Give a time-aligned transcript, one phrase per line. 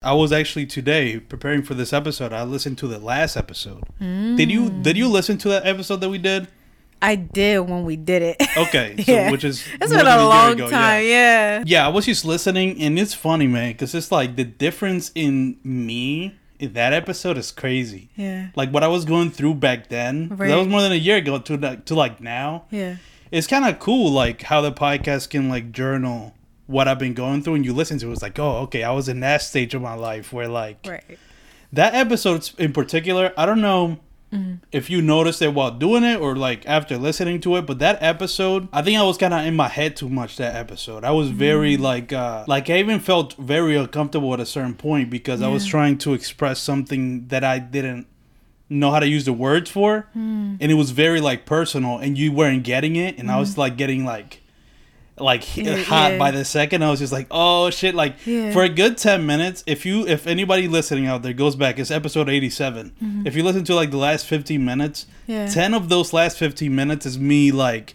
[0.00, 2.32] I was actually today preparing for this episode.
[2.32, 3.82] I listened to the last episode.
[3.98, 4.82] Did you mm.
[4.82, 6.46] did you listen to that episode that we did?
[7.02, 8.36] I did when we did it.
[8.56, 9.30] Okay, so, Yeah.
[9.32, 11.02] which is It's been a long ago, time.
[11.02, 11.58] Yeah.
[11.58, 11.64] Yeah.
[11.66, 15.58] yeah, I was just listening, and it's funny, man, because it's like the difference in
[15.64, 18.08] me in that episode is crazy.
[18.14, 18.48] Yeah.
[18.54, 21.40] Like what I was going through back then, that was more than a year ago
[21.40, 22.66] to like to like now.
[22.70, 22.96] Yeah.
[23.32, 26.34] It's kind of cool, like how the podcast can like journal
[26.68, 28.92] what I've been going through, and you listen to it, it's like, oh, okay, I
[28.92, 31.18] was in that stage of my life where like Right.
[31.72, 33.98] that episode in particular, I don't know
[34.30, 34.56] mm-hmm.
[34.70, 38.02] if you noticed it while doing it or like after listening to it, but that
[38.02, 40.36] episode, I think I was kind of in my head too much.
[40.36, 41.80] That episode, I was very mm.
[41.80, 45.64] like, uh like I even felt very uncomfortable at a certain point because I was
[45.64, 48.06] trying to express something that I didn't
[48.68, 50.56] know how to use the words for, hmm.
[50.60, 53.60] and it was very like personal, and you weren't getting it, and I was mm-hmm.
[53.60, 54.42] like getting like.
[55.20, 56.18] Like hit Yeah, hot yeah.
[56.18, 58.52] by the second, I was just like, "Oh shit!" Like Yeah.
[58.52, 61.90] for a good 10 minutes if you if anybody listening out there goes back it's
[61.90, 65.32] episode 87 if you listen to like the last 15 minutes Mm-hmm.
[65.32, 65.46] Yeah.
[65.48, 67.94] 10 of those last 15 minutes is me like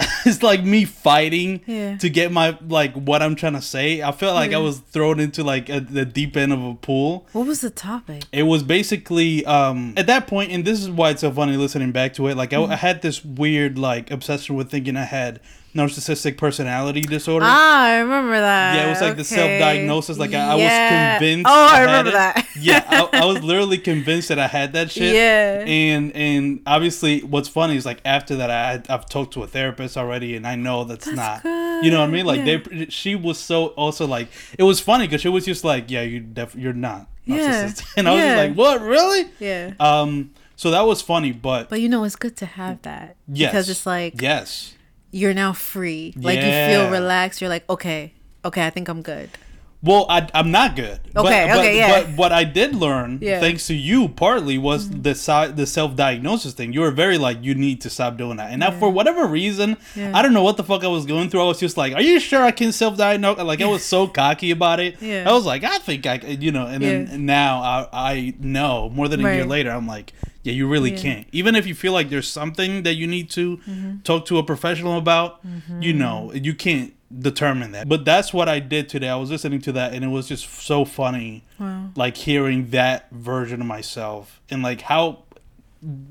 [0.24, 1.58] it's like me fighting
[1.98, 5.18] to get my like what i'm trying to say i felt like i was thrown
[5.18, 8.22] into like a, the deep end of a pool What was the topic?
[8.30, 11.90] it was basically um at that point and this is why it's so funny listening
[11.90, 15.40] back to it like I, I had this weird like obsession with thinking i had
[15.74, 18.74] narcissistic personality disorder Ah, I remember that.
[18.76, 20.18] yeah, it was like the self-diagnosis.
[20.18, 21.46] Like I, I was convinced.
[21.48, 22.46] Oh, I had remember that.
[22.58, 25.14] yeah, I, I was literally convinced that I had that shit.
[25.14, 25.64] Yeah.
[25.66, 29.46] And and obviously, what's funny is like after that, I had, I've talked to a
[29.46, 31.42] therapist already, and I know that's, That's not.
[31.42, 31.84] good.
[31.84, 32.26] You know what I mean?
[32.26, 32.58] Like Yeah.
[32.66, 36.02] they, she was so also like it was funny because she was just like, yeah,
[36.02, 37.64] you def- you're not Yeah.
[37.64, 38.34] narcissistic, and I was Yeah.
[38.36, 39.28] just like, what, really?
[39.38, 39.74] Yeah.
[39.78, 40.30] Um.
[40.56, 43.68] So that was funny, but, But you know, it's good to have that yes, because
[43.68, 44.74] it's like yes.
[45.10, 46.14] You're now free.
[46.16, 47.40] Like you feel relaxed.
[47.40, 48.12] You're like, okay,
[48.44, 49.30] okay, I think I'm good.
[49.80, 50.98] Well, I, I'm not good.
[51.14, 52.02] but, Okay, but, okay, yeah.
[52.02, 53.34] But what I did learn, Yeah.
[53.34, 53.40] Mm-hmm.
[53.42, 56.72] thanks to you, partly was the si- the self diagnosis thing.
[56.72, 58.50] You were very like, you need to stop doing that.
[58.50, 60.10] And now, for whatever reason, Yeah.
[60.16, 61.42] I don't know what the fuck I was going through.
[61.42, 63.38] I was just like, are you sure I can self diagnose?
[63.38, 65.00] Like, I was so cocky about it.
[65.00, 65.28] Yeah.
[65.28, 66.66] I was like, I think I, you know.
[66.66, 67.16] And then Yeah.
[67.16, 69.48] now I, I know more than a year Right.
[69.48, 69.70] later.
[69.70, 70.12] I'm like,
[70.42, 70.96] yeah, you really Yeah.
[70.96, 71.02] Mm-hmm.
[71.06, 71.26] can't.
[71.30, 73.60] Even if you feel like there's something that you need to
[74.02, 75.38] talk to a professional about,
[75.80, 77.88] you know, you can't determine that.
[77.88, 79.08] But that's what I did today.
[79.08, 81.90] I was listening to that and it was just so funny Wow.
[81.96, 85.24] like hearing that version of myself and like how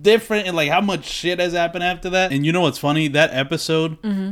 [0.02, 2.32] different and like how much shit has happened after that.
[2.32, 3.08] And you know what's funny?
[3.10, 4.32] That episode Mm-hmm.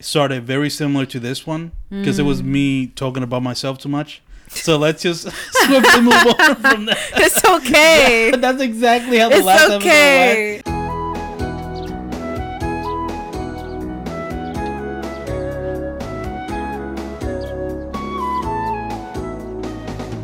[0.00, 2.26] started very similar to this one because it Mm.
[2.28, 4.22] was me talking about myself too much.
[4.48, 5.22] So let's just
[5.52, 6.98] swiftly move on from that.
[7.16, 8.28] It's okay.
[8.32, 10.69] But that's exactly how the it's last episode went.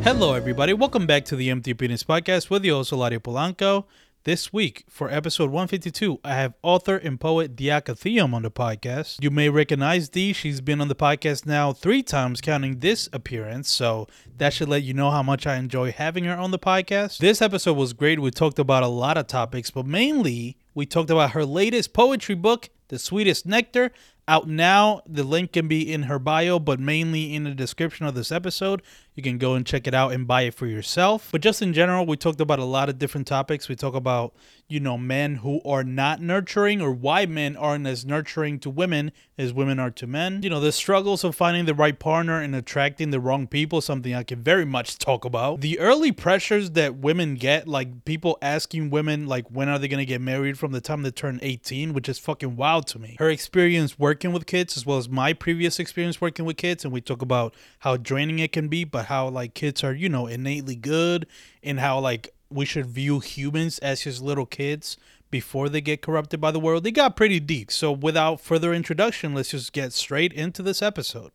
[0.07, 0.73] Hello, everybody.
[0.73, 3.87] Welcome back to the Empty Opinions Podcast with your host, Eladio Polanco.
[4.23, 9.21] This week, for episode 152, I have author and poet Diakha Thiam on the podcast.
[9.21, 10.33] You may recognize Dee.
[10.33, 14.07] She's been on the podcast now three times, counting this appearance, so
[14.37, 17.19] that should let you know how much I enjoy having her on the podcast.
[17.19, 18.21] This episode was great.
[18.21, 22.37] We talked about a lot of topics, but mainly we talked about her latest poetry
[22.37, 23.91] book, The Sweetest Nectar,
[24.29, 25.03] out now.
[25.07, 28.83] The link can be in her bio, but mainly in the description of this episode.
[29.17, 31.31] You can go and check it out and buy it for yourself.
[31.33, 33.67] But just in general, we talked about a lot of different topics.
[33.67, 34.35] We talk about,
[34.69, 39.13] you know, men who are not nurturing or why men aren't as nurturing to women
[39.39, 40.43] as women are to men.
[40.43, 44.15] You know, the struggles of finding the right partner and attracting the wrong people, something
[44.15, 45.63] I can very much talk about.
[45.63, 49.99] The early pressures that women get, like people asking women, like, when are they going
[49.99, 53.17] to get married from the time they turn 18, which is fucking wild to me.
[53.19, 56.93] Her experience working with kids, as well as my previous experience working with kids, and
[56.93, 60.27] we talk about how draining it can be, but how, like, kids are, you know,
[60.27, 61.27] innately good,
[61.63, 64.97] and how, like, we should view humans as just little kids
[65.31, 66.85] before they get corrupted by the world.
[66.85, 67.73] They got pretty deep.
[67.73, 71.33] So, without further introduction, let's just get straight into this episode.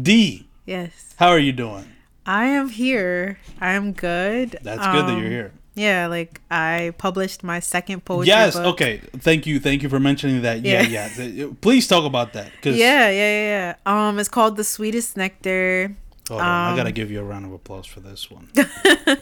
[0.00, 1.14] D, Yes.
[1.16, 1.86] how are you doing?
[2.26, 3.38] I am here.
[3.60, 4.58] I am good.
[4.62, 5.52] That's good that Um, you're here.
[5.74, 8.54] Yeah, like I published my second poetry Yes.
[8.54, 8.66] book.
[8.74, 9.00] Okay.
[9.18, 9.58] Thank you.
[9.58, 10.62] Thank you for mentioning that.
[10.64, 10.82] Yeah.
[10.82, 11.08] Yeah.
[11.18, 11.46] Yeah.
[11.60, 12.50] Please talk about that.
[12.60, 14.08] Cause Yeah, yeah, yeah, yeah.
[14.08, 15.96] Um, it's called The Sweetest Nectar.
[16.30, 18.48] Hold on, I Um, gotta give you a round of applause for this one.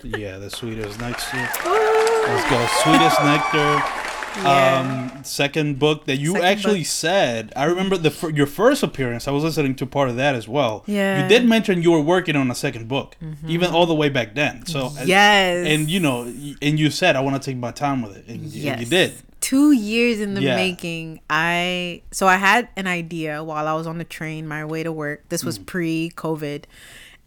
[0.05, 1.49] yeah, the sweetest nectar.
[1.65, 2.67] Let's go.
[2.85, 4.08] Sweetest nectar.
[4.43, 5.11] Yeah.
[5.15, 6.87] Um, second book that you Second actually book.
[6.87, 7.53] said.
[7.57, 9.27] I remember the your first appearance.
[9.29, 10.85] I was listening to part of that as well.
[10.87, 11.23] Yeah.
[11.23, 14.35] You did mention you were working on a second book, even all the way back
[14.35, 14.65] then.
[14.67, 15.67] So yes.
[15.67, 16.23] and you know,
[16.63, 18.87] and you said I want to take my time with it, and, y- and you
[18.87, 19.13] did.
[19.41, 20.57] Two years in the Yeah.
[20.57, 21.21] making.
[21.31, 24.93] I so I had an idea while I was on the train my way to
[24.93, 25.29] work.
[25.29, 25.47] This Mm.
[25.47, 26.65] was pre-COVID,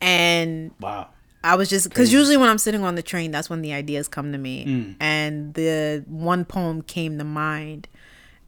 [0.02, 1.08] and Wow.
[1.44, 4.08] I was just because usually when I'm sitting on the train, that's when the ideas
[4.08, 4.96] come to me, Mm.
[5.00, 7.88] and the one poem came to mind,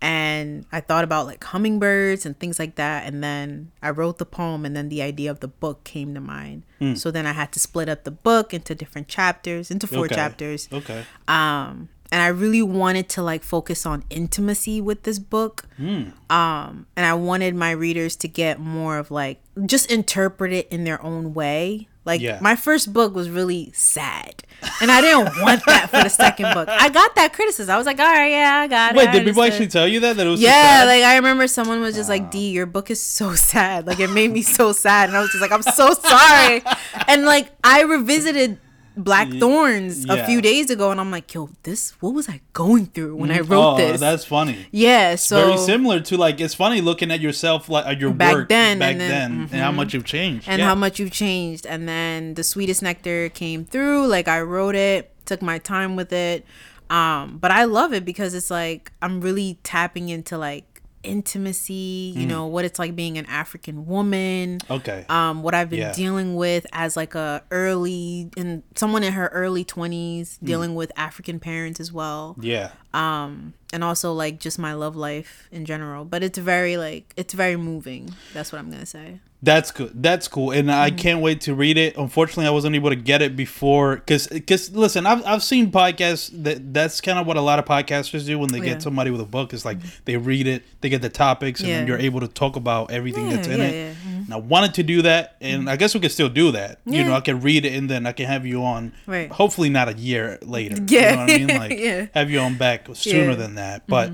[0.01, 4.25] and I thought about like hummingbirds and things like that, and then I wrote the
[4.25, 6.63] poem, and then the idea of the book came to mind.
[6.81, 6.97] Mm.
[6.97, 10.15] So then I had to split up the book into different chapters, into four Okay.
[10.15, 10.67] chapters.
[10.71, 11.03] Okay.
[11.27, 16.09] um and i really wanted to like focus on intimacy with this book Hmm.
[16.29, 20.83] um and i wanted my readers to get more of like just interpret it in
[20.83, 22.39] their own way like Yeah.
[22.41, 24.43] my first book was really sad
[24.81, 27.85] and i didn't want that for the second book i got that criticism i was
[27.85, 30.15] like all right yeah i got Wait, it Wait, did people actually tell you that
[30.17, 32.89] that it was so yeah, like I remember someone was just like, "D, your book
[32.89, 35.61] is so sad." Like it made me so sad, and I was just like, "I'm
[35.63, 36.61] so sorry."
[37.07, 38.57] and like I revisited
[38.95, 40.13] Black Thorns yeah.
[40.13, 43.31] a few days ago, and I'm like, "Yo, this what was I going through when
[43.31, 44.67] I wrote oh, this?" that's funny.
[44.71, 48.49] yeah, so Very similar to like it's funny looking at yourself like your Back work
[48.49, 50.67] then, back and then, then- and how much you've changed and yeah.
[50.67, 51.65] how much you've changed.
[51.65, 54.07] And then the sweetest nectar came through.
[54.07, 56.45] Like I wrote it, took my time with it.
[56.89, 60.72] Um, but I love it because it's like I'm really tapping into like
[61.03, 62.21] intimacy, Mm.
[62.21, 64.59] you know, what it's like being an African woman.
[64.69, 65.05] okay.
[65.09, 65.93] Um, what I've been Yeah.
[65.93, 70.47] dealing with as like a early and someone in her early twenties Mm.
[70.47, 72.71] dealing with African parents as well yeah.
[72.93, 77.33] um and also like just my love life in general but it's very like it's
[77.33, 79.91] very moving that's what i'm gonna say That's good.
[80.01, 80.97] That's cool, and I Mm-hmm.
[80.97, 81.97] can't wait to read it.
[81.97, 86.31] Unfortunately, I wasn't able to get it before because because listen, I've I've seen podcasts
[86.43, 88.65] that that's kind of what a lot of podcasters do when they Yeah.
[88.75, 89.51] get somebody with a book.
[89.53, 92.55] It's like they read it, they get the topics, and then you're able to talk
[92.55, 93.73] about everything Yeah, that's in yeah, it.
[93.75, 93.91] yeah.
[93.93, 94.23] Mm-hmm.
[94.23, 96.79] And I wanted to do that, and I guess we can still do that.
[96.85, 98.93] You know, I can read it, and then I can have you on.
[99.05, 99.29] Right.
[99.29, 100.77] Hopefully, not a year later.
[100.87, 101.09] Yeah.
[101.09, 101.47] You know what I mean?
[101.63, 102.05] Like Yeah.
[102.13, 103.35] have you on back sooner Yeah.
[103.35, 104.11] than that, but.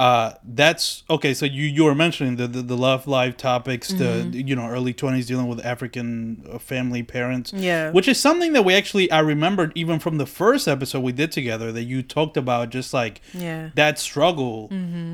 [0.00, 1.34] Uh, that's okay.
[1.34, 4.30] So you you were mentioning the the, the love life topics, Mm-hmm.
[4.30, 7.90] the you know early twenties dealing with African uh, family parents, Yeah.
[7.90, 11.30] which is something that we actually I remembered even from the first episode we did
[11.32, 13.70] together that you talked about just like Yeah.
[13.74, 14.70] that struggle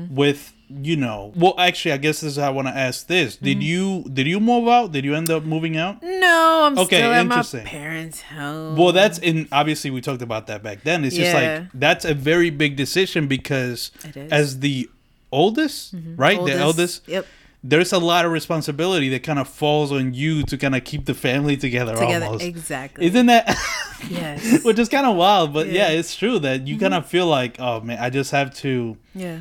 [0.09, 1.33] with you know.
[1.35, 3.61] Well, actually, I guess this is how I want to ask this: Did mm-hmm.
[3.61, 4.91] you did you move out?
[4.91, 6.01] Did you end up moving out?
[6.01, 10.47] no i'm Okay, still at my parents home Well, that's in obviously we talked about
[10.47, 11.05] that back then.
[11.05, 14.89] It's just like that's a very big decision because as the
[15.31, 16.15] oldest, mm-hmm.
[16.15, 17.25] right, the eldest, yep
[17.63, 21.05] there's a lot of responsibility that kind of falls on you to kind of keep
[21.05, 21.95] the family together.
[21.95, 23.47] together almost exactly isn't that?
[24.09, 25.89] yes Which is kind of wild, but yeah.
[25.89, 25.99] Yeah.
[25.99, 27.09] it's true that you kind of mm-hmm.
[27.09, 28.97] feel like, oh man, I just have to.
[29.15, 29.39] yeah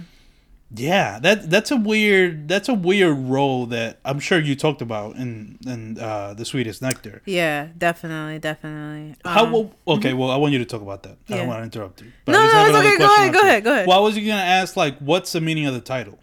[0.74, 5.14] Yeah, that that's a weird that's a weird role that I'm sure you talked about
[5.16, 7.22] in in uh, the sweetest nectar.
[7.24, 10.12] yeah definitely definitely How Um, well, okay?
[10.12, 11.18] Well, I want you to talk about that.
[11.30, 12.10] I don't want to interrupt you.
[12.24, 12.98] But No, no, it's okay.
[12.98, 13.86] Go ahead, go ahead, go ahead.
[13.86, 16.18] Well, I was gonna ask like, what's the meaning of the title?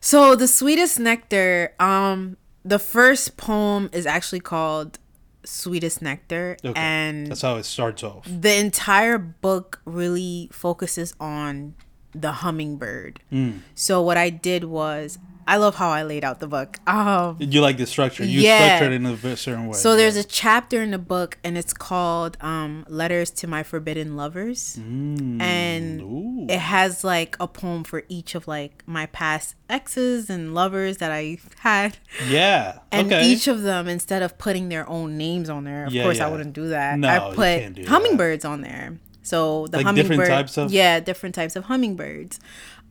[0.00, 4.98] So the sweetest nectar, um, the first poem is actually called
[5.46, 8.26] Sweetest Nectar, Okay, and that's how it starts off.
[8.26, 11.74] the entire book really focuses on
[12.14, 13.20] the hummingbird.
[13.32, 13.60] Mm.
[13.74, 16.78] So what I did was I love how I laid out the book.
[16.88, 18.24] Um You like the structure.
[18.24, 18.76] You Yeah.
[18.78, 19.76] structured it in a certain way.
[19.76, 20.22] so there's yeah.
[20.22, 24.78] a chapter in the book and it's called um Letters to My Forbidden Lovers.
[24.80, 25.42] Mm.
[25.42, 26.46] And Ooh.
[26.48, 31.10] it has like a poem for each of like my past exes and lovers that
[31.12, 31.98] I had.
[32.28, 32.78] yeah.
[32.92, 33.26] And okay.
[33.26, 36.20] each of them, instead of putting their own names on there, of Yeah, course.
[36.20, 36.96] I wouldn't do that.
[36.98, 37.88] No, I you put can't do that.
[37.90, 38.98] hummingbirds on there.
[39.24, 42.38] So the Like hummingbird, different types of- yeah, different types of hummingbirds.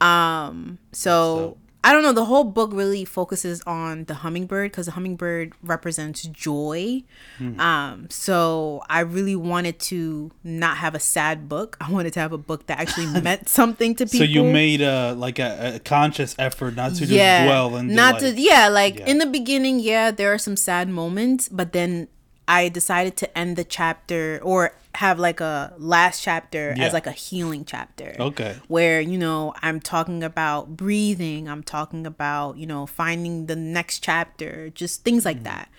[0.02, 2.14] Um, so So- I don't know.
[2.14, 7.04] The whole book really focuses on the hummingbird because the hummingbird represents joy.
[7.40, 7.60] Hmm.
[7.60, 11.76] Um, so I really wanted to not have a sad book.
[11.82, 14.20] I wanted to have a book that actually meant something to people.
[14.20, 18.20] so you made a like a, a conscious effort not to just dwell and not
[18.20, 19.08] to yeah like Yeah.
[19.08, 22.08] in the beginning yeah there are some sad moments but then
[22.48, 26.86] i decided to end the chapter or have like a last chapter Yeah.
[26.86, 28.16] as like a healing chapter.
[28.20, 28.58] Okay.
[28.68, 34.00] where you know i'm talking about breathing i'm talking about you know finding the next
[34.04, 35.70] chapter just things like that.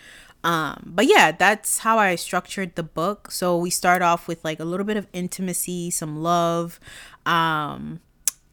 [0.42, 3.30] Um but yeah that's how i structured the book.
[3.30, 6.80] So we start off with like a little bit of intimacy some love.
[7.24, 8.00] Um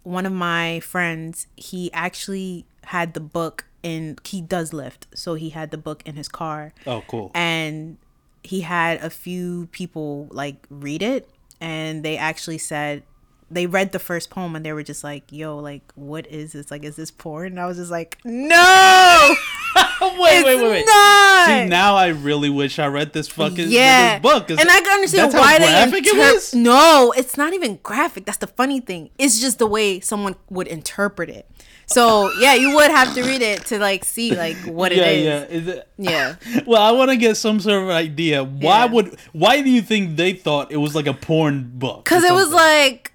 [0.04, 5.50] one of my friends he actually had the book in he does lift so he
[5.50, 7.32] had the book in his car Oh, cool.
[7.34, 7.98] and
[8.44, 13.04] he had a few people like read it and they actually said
[13.50, 16.72] they read the first poem and they were just like yo like what is this
[16.72, 19.36] like is this porn and i was just like no
[20.02, 20.86] wait, wait, wait, wait.
[20.86, 21.48] not.
[21.48, 24.50] See, now I really wish I read this fucking yeah this book.
[24.50, 26.54] and i can understand why they graphic it was?
[26.54, 30.68] no it's not even graphic that's the funny thing it's just the way someone would
[30.68, 31.50] interpret it
[31.92, 35.20] So yeah, you would have to read it to like see like what yeah, it
[35.20, 35.26] is.
[35.26, 35.58] yeah.
[35.58, 35.88] Is it?
[35.98, 36.36] Yeah.
[36.66, 38.44] Well, I want to get some sort of idea.
[38.44, 38.92] Why Yeah.
[38.92, 39.18] would?
[39.34, 42.06] Why do you think they thought it was like a porn book?
[42.06, 43.14] Cause it was like,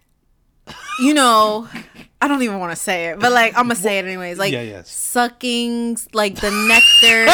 [1.00, 1.68] you know,
[2.20, 4.38] I don't even want to say it, but like I'm gonna say it anyways.
[4.38, 4.90] Like Yeah, yes.
[4.90, 7.26] sucking like the nectar,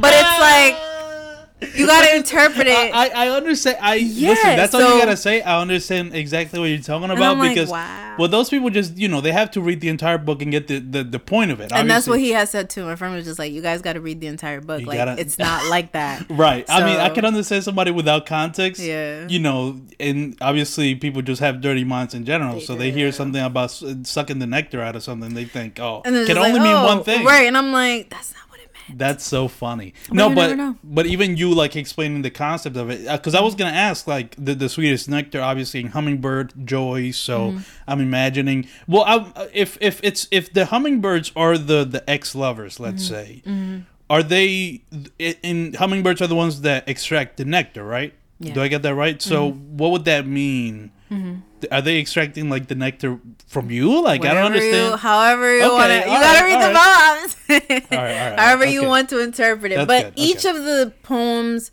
[0.00, 0.76] but it's like
[1.74, 2.94] you gotta interpret it.
[2.94, 3.78] I, I understand.
[3.80, 4.56] I Yeah, listen.
[4.56, 5.42] That's all you gotta say.
[5.42, 8.16] I understand exactly what you're talking about I'm like, because wow.
[8.18, 10.68] well, those people just you know they have to read the entire book and get
[10.68, 11.72] the the, the point of it.
[11.72, 12.84] and that's what he has said too.
[12.84, 14.80] My friend was just like, "You guys got to read the entire book.
[14.80, 16.64] You like, gotta- it's not like that." Right.
[16.68, 18.80] I mean, I can understand somebody without context.
[18.80, 19.26] Yeah.
[19.28, 22.54] You know, and obviously people just have dirty minds in general.
[22.54, 26.02] They so they hear something about sucking the nectar out of something, they think, oh,
[26.04, 27.24] And it can only like, mean "Oh, one thing.
[27.24, 27.46] right?
[27.46, 28.47] And I'm like, "That's not what it meant."
[28.94, 29.94] That's so funny.
[30.10, 30.76] no, but never know.
[30.82, 34.34] but even you like explaining the concept of it because I was gonna ask like
[34.36, 37.10] the the sweetest nectar, obviously in hummingbird joy.
[37.10, 37.58] So Mm-hmm.
[37.86, 38.66] I'm imagining.
[38.86, 43.76] Well, I, if if it's if the hummingbirds are the the ex lovers, let's Mm-hmm.
[43.78, 44.82] say, are they
[45.42, 48.14] in hummingbirds are the ones that extract the nectar, right?
[48.40, 48.54] Yeah.
[48.54, 49.20] Do I get that right?
[49.20, 50.92] So what would that mean?
[51.72, 54.02] Are they extracting like the nectar from you?
[54.02, 55.00] Like I don't Whatever You, understand.
[55.00, 57.36] however you Okay, want to, you all gotta read all the poems.
[57.90, 57.98] All right, all
[58.30, 59.76] right, however you want to interpret it.
[59.76, 60.50] That's but good, each okay.
[60.56, 61.70] of the poems,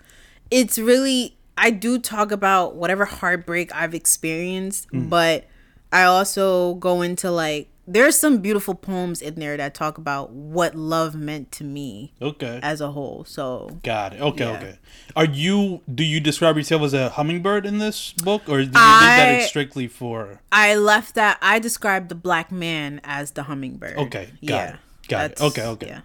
[0.49, 5.09] it's really I do talk about whatever heartbreak I've experienced, Hmm.
[5.09, 5.45] but
[5.91, 10.75] I also go into like there's some beautiful poems in there that talk about what
[10.75, 12.59] love meant to me Okay.
[12.63, 13.23] as a whole.
[13.25, 14.21] So Got it.
[14.21, 14.57] Okay, Yeah.
[14.57, 14.77] okay.
[15.15, 15.81] Are you?
[15.93, 19.49] Do you describe yourself as a hummingbird in this book, or did you I- that
[19.49, 20.41] strictly for?
[20.51, 21.37] I left that.
[21.41, 23.97] I described the black man as the hummingbird.
[23.97, 25.41] Okay, got yeah, it, got it.
[25.41, 25.87] Okay, okay.
[25.87, 26.01] Yeah.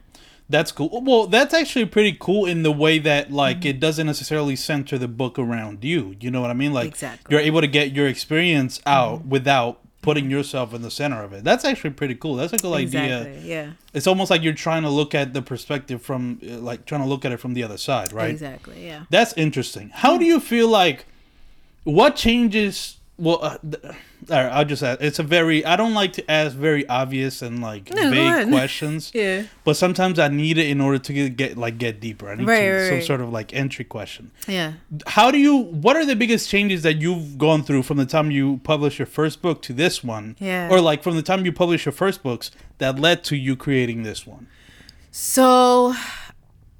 [0.49, 1.01] That's cool.
[1.05, 3.69] Well, that's actually pretty cool in the way that like Mm-hmm.
[3.69, 6.17] it doesn't necessarily center the book around you.
[6.21, 6.73] You know what I mean?
[6.73, 7.23] Like Exactly.
[7.23, 7.33] Mm-hmm.
[7.33, 11.45] you're able to get your experience out without putting yourself in the center of it.
[11.45, 12.37] That's actually pretty cool.
[12.37, 13.39] That's a cool idea.
[13.43, 13.73] Yeah.
[13.93, 17.07] It's almost like you're trying to look at the perspective from uh, like trying to
[17.07, 18.31] look at it from the other side, right?
[18.31, 18.87] Exactly.
[18.87, 19.05] Yeah.
[19.11, 19.91] That's interesting.
[19.93, 21.05] How do you feel like
[21.85, 22.97] what changes?
[23.21, 23.93] Well, uh, th- all
[24.31, 25.01] right, I'll just ask.
[25.03, 25.63] It's a very.
[25.65, 29.11] I don't like to ask very obvious and like No, go vague questions.
[29.13, 29.43] Yeah.
[29.65, 32.31] But sometimes I need it in order to get, get like get deeper.
[32.31, 33.05] I need Right, some, right, some right.
[33.05, 34.31] sort of like entry question.
[34.49, 34.73] Yeah.
[35.07, 35.57] How do you?
[35.59, 39.07] What are the biggest changes that you've gone through from the time you published your
[39.07, 40.35] first book to this one?
[40.41, 40.71] Yeah.
[40.71, 44.03] Or like from the time you published your first books that led to you creating
[44.03, 44.47] this one.
[45.11, 45.95] So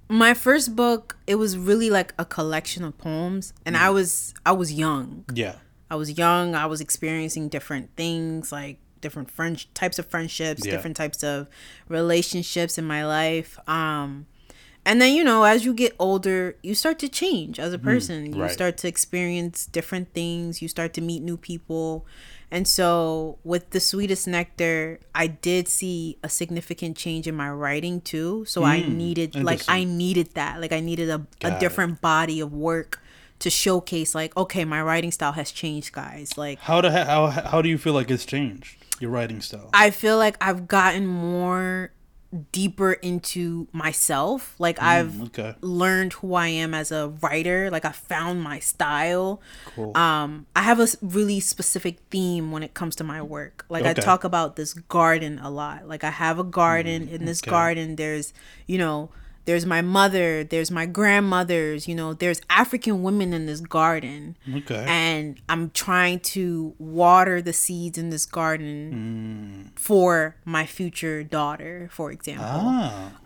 [0.09, 3.81] my first book, it was really like a collection of poems and Mm.
[3.83, 5.25] I was I was young.
[5.35, 5.57] Yeah.
[5.91, 10.73] I was young, I was experiencing different things like different friend types of friendships, Yeah.
[10.73, 11.49] different types of
[11.89, 13.59] relationships in my life.
[13.69, 14.27] Um
[14.87, 18.27] and then you know, as you get older, you start to change as a person.
[18.27, 18.51] you Mm, right.
[18.53, 22.07] start to experience different things, you start to meet new people.
[22.51, 28.01] And so with the sweetest nectar, I did see a significant change in my writing
[28.01, 28.45] too.
[28.47, 30.61] So I needed like I needed that.
[30.61, 31.61] Like I needed a, Got a it.
[31.61, 33.01] different body of work
[33.41, 36.37] to showcase like okay, my writing style has changed, guys.
[36.39, 39.71] Like How do how how do you feel like it's changed your writing style?
[39.75, 41.93] I feel like I've gotten more
[42.53, 44.55] deeper into myself.
[44.61, 45.57] Like I've okay.
[45.61, 47.71] learned who I am as a writer.
[47.71, 49.41] Like I found my style.
[49.75, 49.97] Cool.
[49.97, 53.65] Um, I have a really specific theme when it comes to my work.
[53.69, 55.89] Like I talk about this garden a lot.
[55.89, 57.09] Like I have a garden.
[57.09, 57.51] In this Mm, okay.
[57.51, 58.33] garden, there's
[58.67, 59.11] you know.
[59.47, 64.85] There's my mother, there's my grandmothers, you know, there's African women in this garden Okay.
[64.89, 72.13] and I'm trying to water the seeds in this garden for my future daughter, for
[72.13, 72.47] example.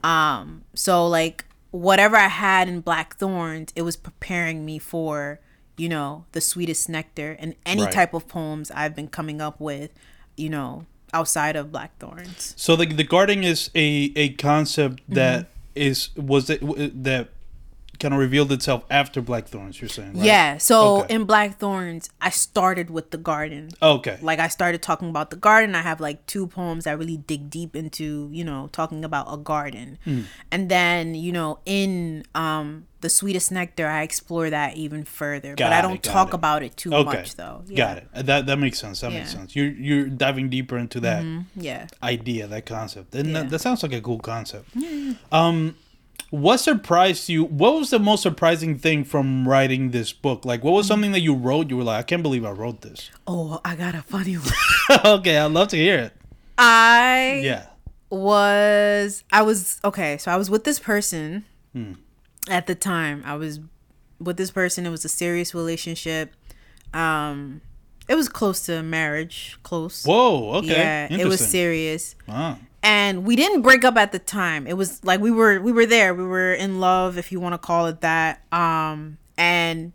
[0.02, 0.46] ah.
[0.74, 5.40] So like whatever I had in Black Thorns, it was preparing me for,
[5.76, 7.92] you know, the sweetest nectar and any Right.
[7.92, 9.90] type of poems I've been coming up with,
[10.36, 12.54] you know, outside of Black Thorns.
[12.56, 15.14] So the the gardening is a a concept Mm-hmm.
[15.74, 16.60] Is was it
[17.04, 17.28] that
[17.98, 19.80] kind of revealed itself after Blackthorns.
[19.80, 20.24] You're saying, right?
[20.24, 20.58] Yeah.
[20.58, 21.14] So Okay.
[21.14, 23.70] in Black Thorns, I started with the garden.
[23.82, 24.18] Okay.
[24.22, 25.74] like I started talking about the garden.
[25.74, 29.36] I have like two poems that really dig deep into, you know, talking about a
[29.36, 29.98] garden.
[30.04, 30.22] Hmm.
[30.50, 35.54] And then, you know, in um The Sweetest Nectar, I explore that even further.
[35.56, 36.34] but I don't got talk it.
[36.34, 37.04] about it too okay.
[37.18, 37.62] much though.
[37.76, 38.08] Got it.
[38.14, 39.00] That that makes sense.
[39.00, 39.54] That makes sense.
[39.54, 41.22] You're you're diving deeper into that
[41.54, 41.86] Yeah.
[42.02, 43.42] idea, that concept, and Yeah.
[43.42, 44.70] that, that sounds like a cool concept.
[45.30, 45.76] Um,
[46.34, 47.44] what surprised you?
[47.44, 50.44] What was the most surprising thing from writing this book?
[50.44, 51.70] Like, what was something that you wrote?
[51.70, 53.10] You were like, I can't believe I wrote this.
[53.26, 54.52] Oh, I got a funny one.
[55.04, 56.12] okay, I'd love to hear it.
[56.58, 57.66] I Yeah.
[58.10, 61.94] was I was okay, so I was with this person Hmm.
[62.48, 63.22] at the time.
[63.26, 63.60] I was
[64.20, 64.86] with this person.
[64.86, 66.32] It was a serious relationship.
[66.92, 67.60] Um
[68.06, 70.04] it was close to marriage, close.
[70.04, 70.54] Whoa.
[70.58, 70.68] Okay.
[71.10, 72.14] Yeah, it was serious.
[72.28, 72.58] Ah.
[72.84, 74.66] And we didn't break up at the time.
[74.66, 76.14] It was like we were we were there.
[76.14, 78.42] We were in love, if you want to call it that.
[78.52, 79.92] Um, and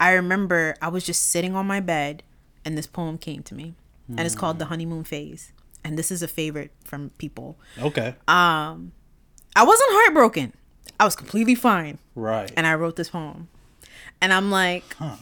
[0.00, 2.22] I remember I was just sitting on my bed,
[2.64, 3.74] and this poem came to me,
[4.08, 5.52] and it's called "The Honeymoon Phase."
[5.84, 7.58] And this is a favorite from people.
[7.78, 8.14] Okay.
[8.26, 8.92] Um,
[9.54, 10.54] I wasn't heartbroken.
[10.98, 12.50] I was completely fine, right.
[12.56, 13.48] and I wrote this poem.
[14.20, 15.16] And I'm like, Huh.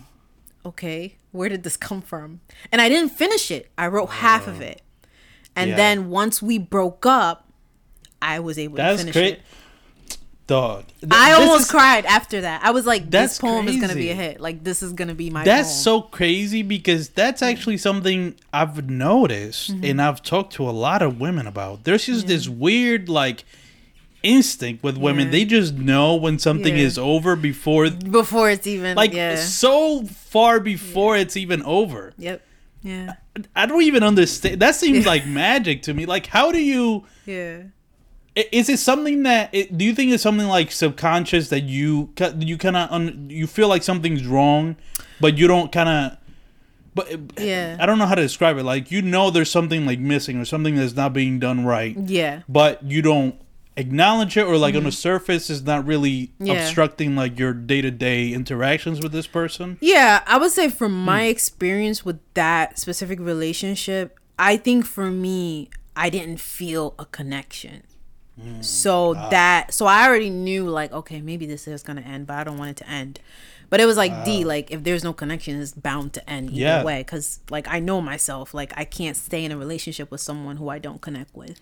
[0.65, 2.41] okay, where did this come from?
[2.71, 3.71] And I didn't finish it.
[3.77, 4.83] I wrote half of it.
[5.57, 5.77] And Yeah.
[5.77, 7.47] then once we broke up,
[8.21, 9.33] I was able to That's finish great.
[9.35, 9.43] it.
[10.49, 10.85] Dog.
[11.01, 12.63] Th- I almost is- cried after that.
[12.65, 14.41] I was like, this poem is gonna be a hit.
[14.41, 15.83] Like this is gonna be my That's poem.
[15.83, 19.85] so crazy because that's actually something I've noticed Mm-hmm.
[19.85, 21.85] and I've talked to a lot of women about.
[21.85, 23.45] There's just this weird like
[24.23, 25.27] instinct with women.
[25.27, 25.33] Yeah.
[25.33, 26.85] They just know when something Yeah.
[26.85, 29.37] is over before before it's even like yeah.
[29.37, 32.13] so far before it's even over.
[32.19, 32.43] Yep.
[32.83, 33.15] Yeah.
[33.55, 34.61] I don't even understand.
[34.61, 36.07] That seems like magic to me.
[36.07, 37.63] Like how do you Yeah.
[38.35, 42.57] Is it something that it, do you think it's something like subconscious that you you
[42.59, 44.77] kind of un, you feel like something's wrong,
[45.21, 46.19] but you don't kind of.
[46.95, 47.77] But Yeah.
[47.81, 48.65] I don't know how to describe it.
[48.65, 52.41] Like you know, there's something like missing or something that's not being done right, Yeah.
[52.49, 53.37] but you don't
[53.77, 56.47] acknowledge it, or like on the surface, is not really Mm-hmm.
[56.47, 56.53] Yeah.
[56.65, 59.79] obstructing like your day to day interactions with this person.
[59.81, 61.05] Yeah, I would say from Hmm.
[61.05, 67.83] my experience with that specific relationship, I think for me, I didn't feel a connection.
[68.41, 68.63] Hmm.
[68.63, 69.29] So Ah.
[69.29, 72.57] that so I already knew like okay maybe this is gonna end but I don't
[72.57, 73.21] want it to end,
[73.69, 74.25] but it was like Ah.
[74.25, 76.83] D like if there's no connection it's bound to end either Yeah.
[76.83, 80.57] way because like I know myself like I can't stay in a relationship with someone
[80.57, 81.59] who I don't connect with,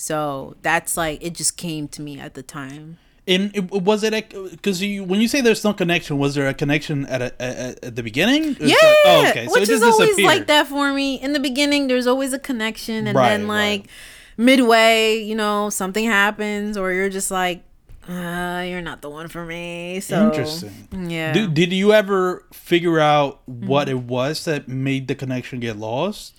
[0.00, 2.98] so that's like it just came to me at the time.
[3.26, 6.54] And it, was it because you when you say there's no connection, was there a
[6.54, 8.56] connection at a, at, at the beginning?
[8.60, 9.46] Yeah, like- oh, okay.
[9.48, 11.20] So which is always like that for me.
[11.20, 13.88] In the beginning, there's always a connection, and Right, then like
[14.38, 17.64] midway, you know, something happens, or you're just like,
[18.08, 20.00] uh, you're not the one for me.
[20.00, 21.10] So Interesting.
[21.10, 21.32] Yeah.
[21.32, 23.66] Do, did you ever figure out Mm-hmm.
[23.66, 26.32] what it was that made the connection get lost?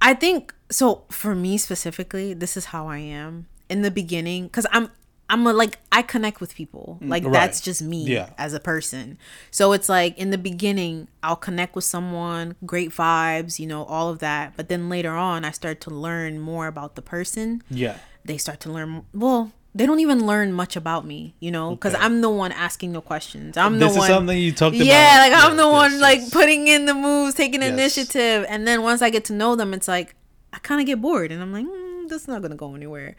[0.00, 1.04] I think so.
[1.10, 4.90] For me specifically, this is how I am in the beginning because I'm.
[5.30, 6.96] I'm a, like I connect with people.
[7.02, 7.32] Like Mm, right.
[7.34, 8.30] that's just me Yeah.
[8.38, 9.18] as a person.
[9.50, 14.08] So it's like in the beginning, I'll connect with someone, great vibes, you know, all
[14.08, 14.54] of that.
[14.56, 17.62] But then later on, I start to learn more about the person.
[17.68, 17.98] Yeah.
[18.24, 21.94] they start to learn well they don't even learn much about me you know because
[21.94, 22.02] Okay.
[22.04, 23.88] i'm the one asking the questions i'm the one.
[23.88, 24.86] This the is one something you talked about.
[24.86, 26.30] yeah like i'm Yes, the one yes, like yes.
[26.30, 29.86] putting in the moves taking initiative and then once i get to know them it's
[29.88, 30.14] like
[30.52, 33.14] i kind of get bored and i'm like mm, this is not gonna go anywhere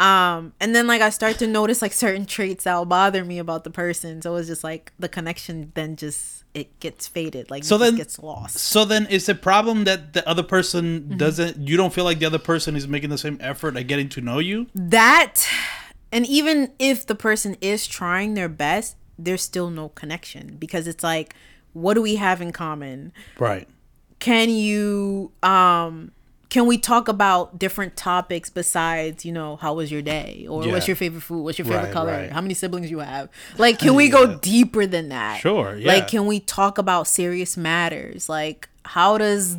[0.00, 3.64] um and then like i start to notice like certain traits that'll bother me about
[3.64, 7.78] the person so it's just like the connection then just it gets faded like So
[7.78, 11.16] then- gets lost So then, it's a problem that the other person Mm-hmm.
[11.16, 11.66] doesn't?
[11.68, 14.20] You don't feel like the other person is making the same effort at getting to
[14.20, 14.68] know you?
[14.74, 15.48] that
[16.14, 21.04] and even if the person is trying their best there's still no connection because it's
[21.04, 21.34] like
[21.74, 23.12] what do we have in common?
[23.38, 23.68] Right.
[24.18, 26.10] can you um
[26.50, 30.46] can we talk about different topics besides you know how was your day?
[30.48, 30.72] Or Yeah.
[30.72, 31.42] what's your favorite food?
[31.42, 32.12] What's your favorite Right, color?
[32.12, 32.32] right.
[32.32, 33.28] how many siblings you have?
[33.58, 35.40] Like can we go deeper than that?
[35.40, 35.88] Sure, yeah.
[35.92, 38.28] like can we talk about serious matters?
[38.28, 39.56] Like how does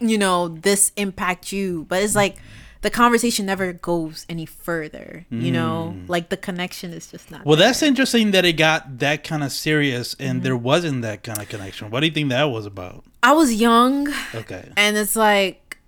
[0.00, 1.84] you know this impact you?
[1.88, 2.36] But it's like
[2.82, 7.44] the conversation never goes any further you know like the connection is just not Mm.
[7.44, 7.68] Well, there.
[7.68, 10.30] that's interesting that it got that kind of serious Mm-hmm.
[10.30, 11.90] and there wasn't that kind of connection.
[11.90, 13.04] What do you think that was about?
[13.22, 14.70] i was young Okay.
[14.76, 15.78] And it's like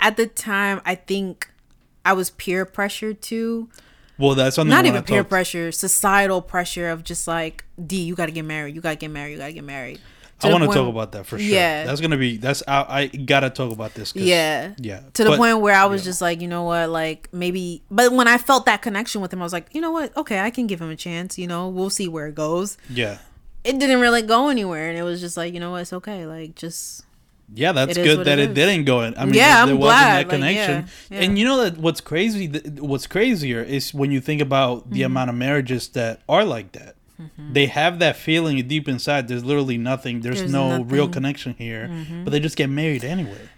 [0.00, 1.48] at the time I think
[2.04, 3.68] I was peer pressured too.
[4.18, 8.32] Well, that's something Not even peer pressure, societal pressure of just like, D, you gotta
[8.32, 9.98] get married, you gotta get married, you gotta get married.
[10.42, 11.46] I want to talk about that for sure.
[11.46, 11.84] Yeah.
[11.84, 12.36] That's gonna be.
[12.36, 14.12] That's I, I gotta talk about this.
[14.12, 14.74] 'cause- Yeah.
[14.78, 15.00] Yeah.
[15.14, 16.06] To the But- point where I was yeah.
[16.10, 19.40] just like, you know what, like maybe but when I felt that connection with him,
[19.40, 21.68] I was like, you know what, okay, I can give him a chance, you know,
[21.68, 22.76] we'll see where it goes.
[22.88, 23.18] Yeah.
[23.64, 26.24] It didn't really go anywhere and it was just like, you know what, it's okay.
[26.26, 27.04] Like just
[27.52, 29.14] Yeah, that's good that it it, didn't go in.
[29.18, 30.76] I mean, Yeah, there, I'm glad, wasn't that like, connection.
[31.10, 31.24] yeah, yeah.
[31.26, 32.46] And you know that what's crazy?
[32.78, 35.06] What's crazier is when you think about the Mm-hmm.
[35.06, 36.94] amount of marriages that are like that.
[37.52, 39.28] They have that feeling deep inside.
[39.28, 40.20] There's literally nothing.
[40.20, 40.88] There's, There's no real nothing.
[41.00, 41.12] Mm-hmm.
[41.12, 41.90] connection here,
[42.24, 43.48] but they just get married anyway.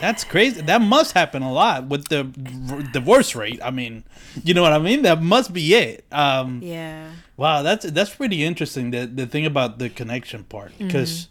[0.00, 0.60] That's crazy.
[0.62, 2.20] That must happen a lot with the
[2.72, 3.60] r- divorce rate.
[3.62, 4.02] I mean,
[4.42, 5.02] you know what I mean?
[5.02, 6.04] That must be it.
[6.10, 7.10] Um, yeah.
[7.36, 8.90] Wow, that's that's pretty interesting.
[8.90, 10.86] The the thing about the connection part, Mm-hmm.
[10.86, 11.28] because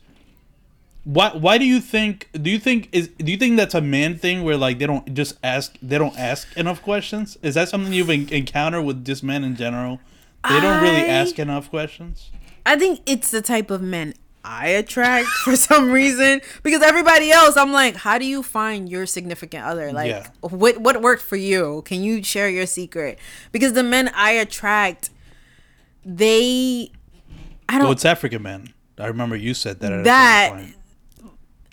[1.04, 4.18] why why do you think do you think is do you think that's a man
[4.18, 7.38] thing where like they don't just ask they don't ask enough questions?
[7.42, 10.00] Is that something you've en- encountered with just men in general?
[10.48, 12.30] They don't really ask enough questions.
[12.66, 14.14] I think it's the type of men
[14.46, 19.06] I attract for some reason because everybody else I'm like how do you find your
[19.06, 20.28] significant other like Yeah.
[20.42, 23.20] what what worked for you can you share your secret
[23.54, 25.12] because the men I attract
[26.06, 26.92] they
[27.70, 28.74] I don't Well, it's African men.
[28.98, 29.92] I remember you said that.
[29.94, 30.64] At That-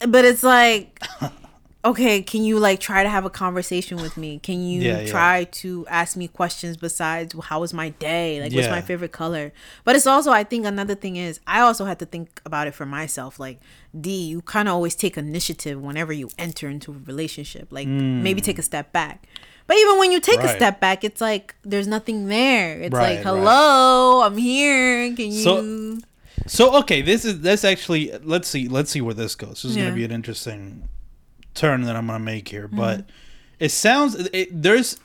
[0.08, 1.02] but it's like
[1.82, 5.10] okay can you like try to have a conversation with me can you Yeah, yeah.
[5.10, 9.50] try to ask me questions besides how was my day like what's my favorite color
[9.84, 12.74] but it's also i think another thing is i also had to think about it
[12.74, 13.60] for myself like
[13.98, 18.42] d you kind of always take initiative whenever you enter into a relationship like maybe
[18.42, 19.26] take a step back
[19.66, 20.56] but even when you take a Mm.
[20.56, 23.26] Step back it's like there's nothing there it's Right, like right.
[23.26, 25.98] hello i'm here can you So-
[26.46, 29.60] So okay, this is that's actually let's see let's see where this goes.
[29.62, 29.84] This is Yeah.
[29.84, 30.88] gonna be an interesting
[31.54, 32.76] turn that I'm gonna make here, Mm-hmm.
[32.76, 33.04] but
[33.58, 34.98] it sounds it, there's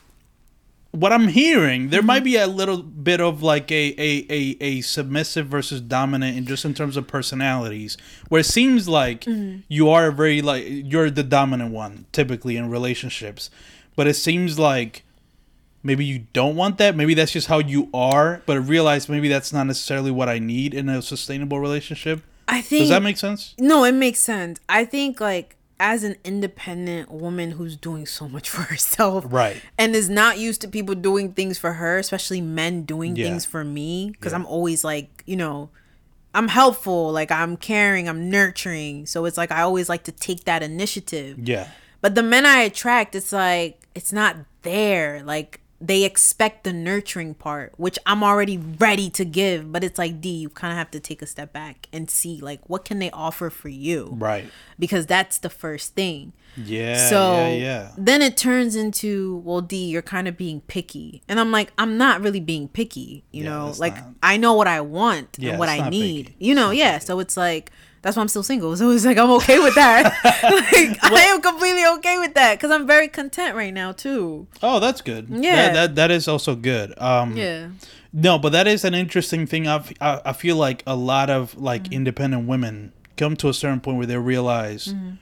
[0.92, 1.90] what I'm hearing.
[1.90, 2.06] There Mm-hmm.
[2.06, 6.46] might be a little bit of like a, a a a submissive versus dominant, and
[6.46, 7.96] just in terms of personalities,
[8.28, 9.60] where it seems like Mm-hmm.
[9.68, 13.50] you are very like you're the dominant one typically in relationships,
[13.94, 15.02] but it seems like
[15.82, 16.96] maybe you don't want that.
[16.96, 20.38] Maybe that's just how you are, but I realize maybe that's not necessarily what I
[20.38, 22.22] need in a sustainable relationship.
[22.48, 23.54] i think Does that make sense?
[23.58, 24.58] No, it makes sense.
[24.68, 29.60] I think like as an independent woman who's doing so much for herself, Right.
[29.78, 33.26] and is not used to people doing things for her, especially men doing Yeah.
[33.26, 34.38] things for me, because Yeah.
[34.38, 35.70] I'm always like, you know,
[36.34, 39.06] I'm helpful, like I'm caring, I'm nurturing.
[39.06, 41.38] So it's like I always like to take that initiative.
[41.42, 41.68] Yeah.
[42.02, 45.22] But the men I attract, it's like it's not there.
[45.24, 49.70] Like they expect the nurturing part, which I'm already ready to give.
[49.70, 52.40] But it's like D, you kind of have to take a step back and see
[52.40, 54.46] like what can they offer for you, Right.
[54.78, 56.32] because that's the first thing.
[56.56, 57.08] Yeah.
[57.10, 57.54] So yeah.
[57.54, 57.90] Yeah.
[57.98, 61.98] then it turns into well, D, you're kind of being picky, and I'm like, I'm
[61.98, 63.24] not really being picky.
[63.30, 66.26] You Yeah, know, like not- I know what I want and what I need.
[66.28, 66.36] picky.
[66.38, 66.98] You know, yeah.
[66.98, 67.70] So it's like
[68.06, 68.76] that's why I'm still single.
[68.76, 70.04] So it's like I'm okay with that.
[71.02, 74.46] like I am completely okay with that because I'm very content right now too.
[74.62, 75.26] Oh, that's good.
[75.28, 75.56] Yeah.
[75.56, 76.94] That, that that is also good.
[76.98, 77.36] Um.
[77.36, 77.70] Yeah.
[78.12, 79.66] No, but that is an interesting thing.
[79.66, 81.92] I've, I I feel like a lot of like Mm-hmm.
[81.94, 85.16] independent women come to a certain point where they realize Mm-hmm.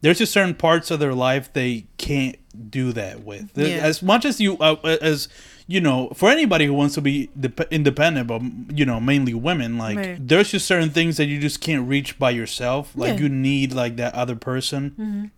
[0.00, 2.36] there's just certain parts of their life they can't
[2.70, 3.50] do that with.
[3.56, 3.76] Yeah.
[3.76, 5.28] As much as you uh, as
[5.66, 8.42] you know, for anybody who wants to be dep- independent, but
[8.76, 10.18] you know, mainly women, like Right.
[10.28, 12.92] there's just certain things that you just can't reach by yourself.
[12.94, 13.14] Like Yeah.
[13.14, 13.22] Mm-hmm.
[13.22, 15.30] you need like that other person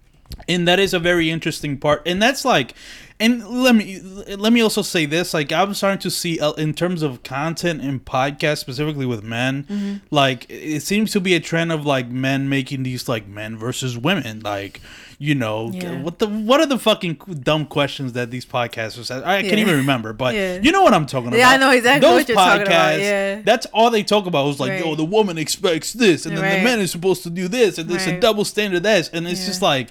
[0.49, 2.75] and that is a very interesting part and that's like
[3.19, 3.99] and let me
[4.37, 7.81] let me also say this like i'm starting to see uh, in terms of content
[7.81, 9.95] and podcasts specifically with men Mm-hmm.
[10.11, 13.97] like it seems to be a trend of like men making these like men versus
[13.97, 14.81] women like
[15.19, 16.03] you know Yeah.
[16.03, 19.25] what the what are the fucking dumb questions that these podcasters ask?
[19.25, 20.61] i can't even remember but Yeah.
[20.61, 23.01] you know what i'm talking about Yeah, I know exactly Those what you're talking about,
[23.01, 23.41] yeah.
[23.43, 24.85] that's all they talk about is like Right.
[24.85, 27.89] yo the woman expects this and then the man is supposed to do this and
[27.89, 29.89] there's a double standard this and it's just like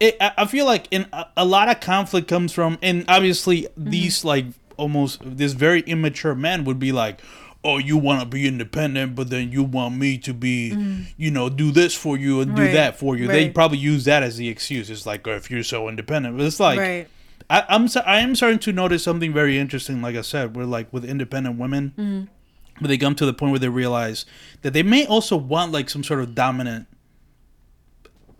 [0.00, 3.90] it, I feel like in a, a lot of conflict comes from, and obviously Mm-hmm.
[3.90, 7.20] these like almost this very immature man would be like,
[7.62, 11.48] "Oh, you want to be independent, but then you want me to be, you know,
[11.50, 12.74] do this for you and do Mm-hmm.
[12.74, 14.88] That for you." They probably use that as the excuse.
[14.90, 17.08] It's like, oh, if you're so independent, but it's like, right.
[17.50, 20.00] I, I'm so- I am starting to notice something very interesting.
[20.00, 22.24] Like I said, we're like with independent women, Mm-hmm.
[22.80, 24.24] but they come to the point where they realize
[24.62, 26.86] that they may also want like some sort of dominant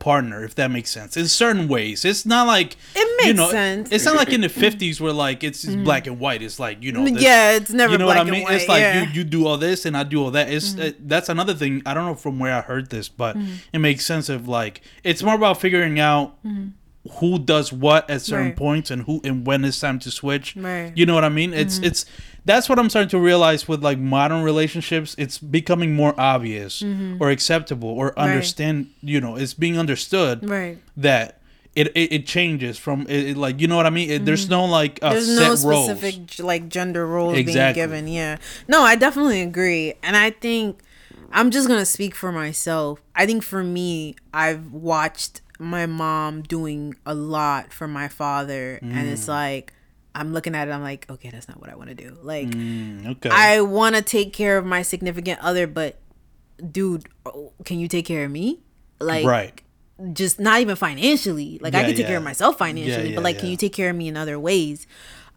[0.00, 1.16] partner, if that makes sense.
[1.16, 3.86] In certain ways, it's not like It you makes know, sense.
[3.86, 3.94] Mm-hmm.
[3.94, 6.42] It's not like in the '50s where like it's just black and white.
[6.42, 8.42] It's like you know, this- yeah, it's never you know what I mean?
[8.42, 8.54] white.
[8.54, 9.04] It's like yeah.
[9.04, 9.12] Mm-hmm.
[9.14, 10.50] you you do all this and I do all that.
[10.50, 11.82] It's uh, that's another thing.
[11.86, 13.36] I don't know from where I heard this, but
[13.72, 16.36] it makes sense of like it's more about figuring out
[17.18, 18.48] who does what at certain Mm-hmm.
[18.50, 18.56] Right.
[18.56, 20.54] points and who and when it's time to switch.
[20.56, 20.62] Right.
[20.88, 20.98] Mm-hmm.
[20.98, 21.54] You know what I mean?
[21.54, 22.04] It's it's
[22.54, 25.14] that's what I'm starting to realize with like modern relationships.
[25.18, 26.82] It's becoming more obvious
[27.20, 28.90] or acceptable or understand.
[29.02, 30.50] You know, it's being understood Mm-hmm.
[30.52, 30.78] right.
[30.96, 31.36] that.
[31.76, 34.10] It, it, it changes from it, it, like you know what I mean.
[34.10, 35.36] It, There's no like uh, Mm-hmm.
[35.36, 35.86] There's no roles.
[35.88, 37.80] specific g- like gender roles Exactly.
[37.80, 38.08] being given.
[38.08, 38.38] Yeah.
[38.66, 39.94] No, I definitely agree.
[40.02, 40.80] And I think
[41.30, 43.00] I'm just going to speak for myself.
[43.14, 48.92] I think for me, I've watched my mom doing a lot for my father and
[49.06, 49.12] Mm.
[49.12, 49.72] it's like
[50.14, 52.16] I'm looking at it I'm like, okay, that's not what I want to do.
[52.22, 53.30] Like Mm, okay.
[53.30, 55.98] I want to take care of my significant other, but
[56.70, 58.60] dude, oh, can you take care of me?
[59.00, 59.62] Like right.
[60.12, 61.58] just not even financially.
[61.62, 62.06] Like I can take yeah.
[62.08, 64.38] care of myself financially, yeah, but like, can you take care of me in other
[64.38, 64.86] ways?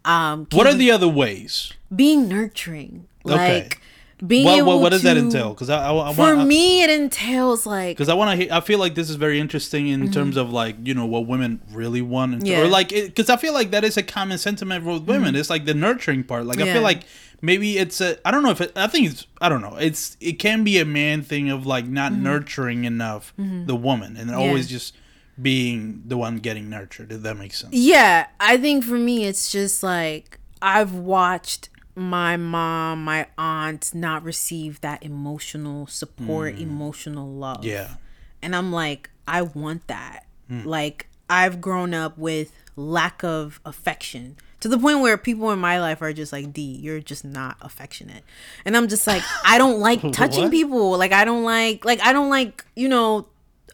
[0.04, 1.72] Um, What are the other ways?
[1.94, 3.08] being nurturing?
[3.26, 3.62] Okay.
[3.62, 3.80] Like
[4.26, 5.50] being What, able what, what does that entail?
[5.50, 8.54] Because I, I, I For want me, it entails like because I want to.
[8.54, 11.60] I feel like this is very interesting in terms of like you know what women
[11.72, 12.50] really want, and, Mm-hmm.
[12.50, 12.56] Yeah.
[12.58, 12.66] Mm-hmm.
[12.66, 15.34] or like because I feel like that is a common sentiment with women.
[15.36, 16.46] It's like the nurturing part.
[16.46, 17.02] Like I feel like
[17.42, 18.16] maybe it's a.
[18.26, 19.26] I don't know if it, I think it's.
[19.40, 19.76] I don't know.
[19.76, 22.22] It's it can be a man thing of like not Mm-hmm.
[22.22, 24.94] nurturing enough the woman and always just
[25.40, 27.10] being the one getting nurtured.
[27.12, 27.74] If that makes sense.
[27.74, 34.22] Yeah, I think for me, it's just like I've watched my mom, my aunt not
[34.24, 37.58] receive that emotional support, emotional love.
[37.60, 37.64] Mm.
[37.64, 37.94] Yeah.
[38.42, 40.26] And I'm like, I want that.
[40.48, 40.64] Hmm.
[40.64, 45.80] Like, I've grown up with lack of affection to the point where people in my
[45.80, 48.22] life are just like, D, you're just not affectionate.
[48.64, 50.98] And I'm just like, I don't like touching people.
[50.98, 53.28] Like, I don't like, like, I don't like, you know,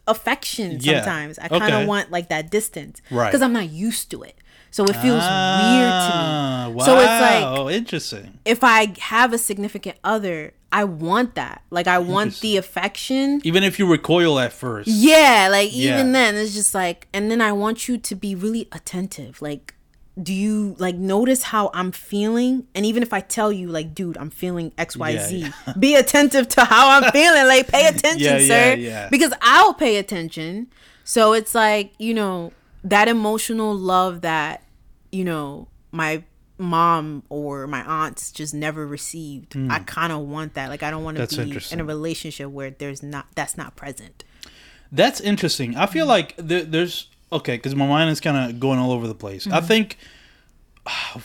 [0.07, 0.99] affection Yeah.
[1.01, 1.39] sometimes.
[1.39, 1.85] I kind of Okay.
[1.85, 3.01] want like that distance.
[3.09, 3.27] Right.
[3.27, 4.35] Because I'm not used to it.
[4.73, 6.73] So it feels weird to Ah, me.
[6.75, 6.85] Wow.
[6.85, 8.39] So it's like, interesting.
[8.45, 11.61] if I have a significant other, I want that.
[11.69, 13.41] Like, I want the affection.
[13.43, 14.87] Even if you recoil at first.
[14.87, 15.93] Yeah, like Yeah.
[15.95, 19.41] even then it's just like and then I want you to be really attentive.
[19.41, 19.73] Like
[20.21, 22.67] do you like notice how I'm feeling?
[22.75, 26.91] And even if I tell you like dude, I'm feeling XYZ, be attentive to how
[27.01, 27.45] I'm feeling.
[27.47, 28.75] Like pay attention, Yeah, yeah, sir.
[28.79, 29.09] yeah.
[29.09, 30.67] Because I'll pay attention.
[31.03, 32.51] So it's like, you know,
[32.83, 34.63] that emotional love that,
[35.11, 36.23] you know, my
[36.57, 39.55] mom or my aunts just never received.
[39.69, 40.69] I kind of want that.
[40.69, 41.25] Like I don't want Hmm.
[41.25, 44.23] To be in a relationship where there's not that's not present.
[44.91, 45.75] That's interesting.
[45.75, 49.07] I feel like there, there's okay because my mind is kind of going all over
[49.07, 49.47] the place.
[49.47, 49.97] I think.
[50.85, 51.19] ah,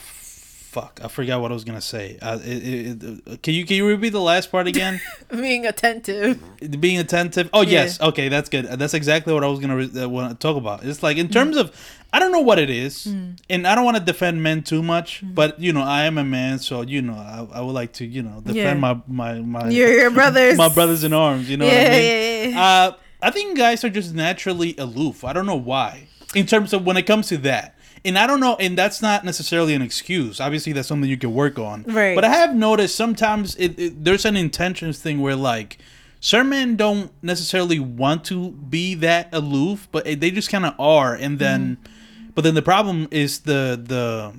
[0.77, 2.19] fuck, I forgot what I was gonna say.
[2.21, 5.01] Uh, it, it, it- can you can you repeat the last part again?
[5.31, 6.39] Being attentive.
[6.81, 7.49] Being attentive.
[7.53, 7.71] Oh Yeah.
[7.85, 8.67] yes, okay, that's good.
[8.67, 10.85] That's exactly what I was gonna re- uh, want to talk about.
[10.85, 11.67] It's like in terms of,
[12.12, 13.07] I don't know what it is,
[13.49, 16.25] and I don't want to defend men too much, but you know I am a
[16.25, 18.75] man, so you know I, I would like to you know defend Yeah.
[18.75, 20.57] my my my Your your brothers.
[20.67, 21.49] my brothers in arms.
[21.51, 22.51] You know what I Yeah, mean?
[22.51, 22.65] yeah, yeah.
[22.89, 25.25] Uh, I think guys are just naturally aloof.
[25.25, 26.09] I don't know why.
[26.35, 27.73] In terms of when it comes to that.
[28.07, 30.40] And I don't know, and that's not necessarily an excuse.
[30.40, 31.83] Obviously, that's something you can work on.
[31.83, 32.14] Right.
[32.14, 35.79] But I have noticed sometimes it, it, there's an intentions thing where, like,
[36.21, 41.14] certain men don't necessarily want to be that aloof, but they just kind of are.
[41.14, 42.31] And then, Mm-hmm.
[42.35, 44.33] but then the problem is the the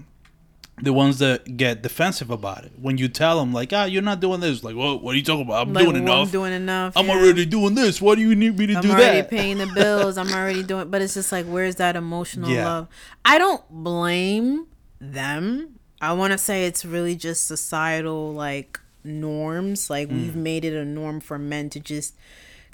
[0.79, 2.71] the ones that get defensive about it.
[2.79, 5.23] When you tell them, like, ah, you're not doing this, like, well, what are you
[5.23, 5.67] talking about?
[5.67, 6.27] I'm Like, doing well, enough.
[6.27, 6.93] I'm doing enough.
[6.95, 7.13] I'm yeah.
[7.13, 7.99] already doing this.
[7.99, 8.87] Why do you need me to do?
[8.89, 8.93] that?
[8.93, 10.17] I'm already paying the bills.
[10.19, 12.65] I'm already doing, but it's just like, where's that emotional Yeah.
[12.65, 12.87] love?
[13.25, 14.67] I don't blame
[15.01, 15.79] them.
[15.99, 19.89] I want to say it's really just societal like norms.
[19.89, 20.43] Like we've Mm.
[20.43, 22.13] made it a norm for men to just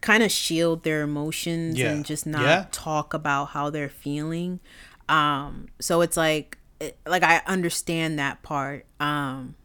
[0.02, 1.92] kind of shield their emotions Yeah.
[1.92, 4.60] and just not talk about how they're feeling.
[5.08, 6.58] Um, so it's like,
[7.06, 8.86] like I understand that part.
[9.00, 9.56] Um,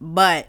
[0.00, 0.48] but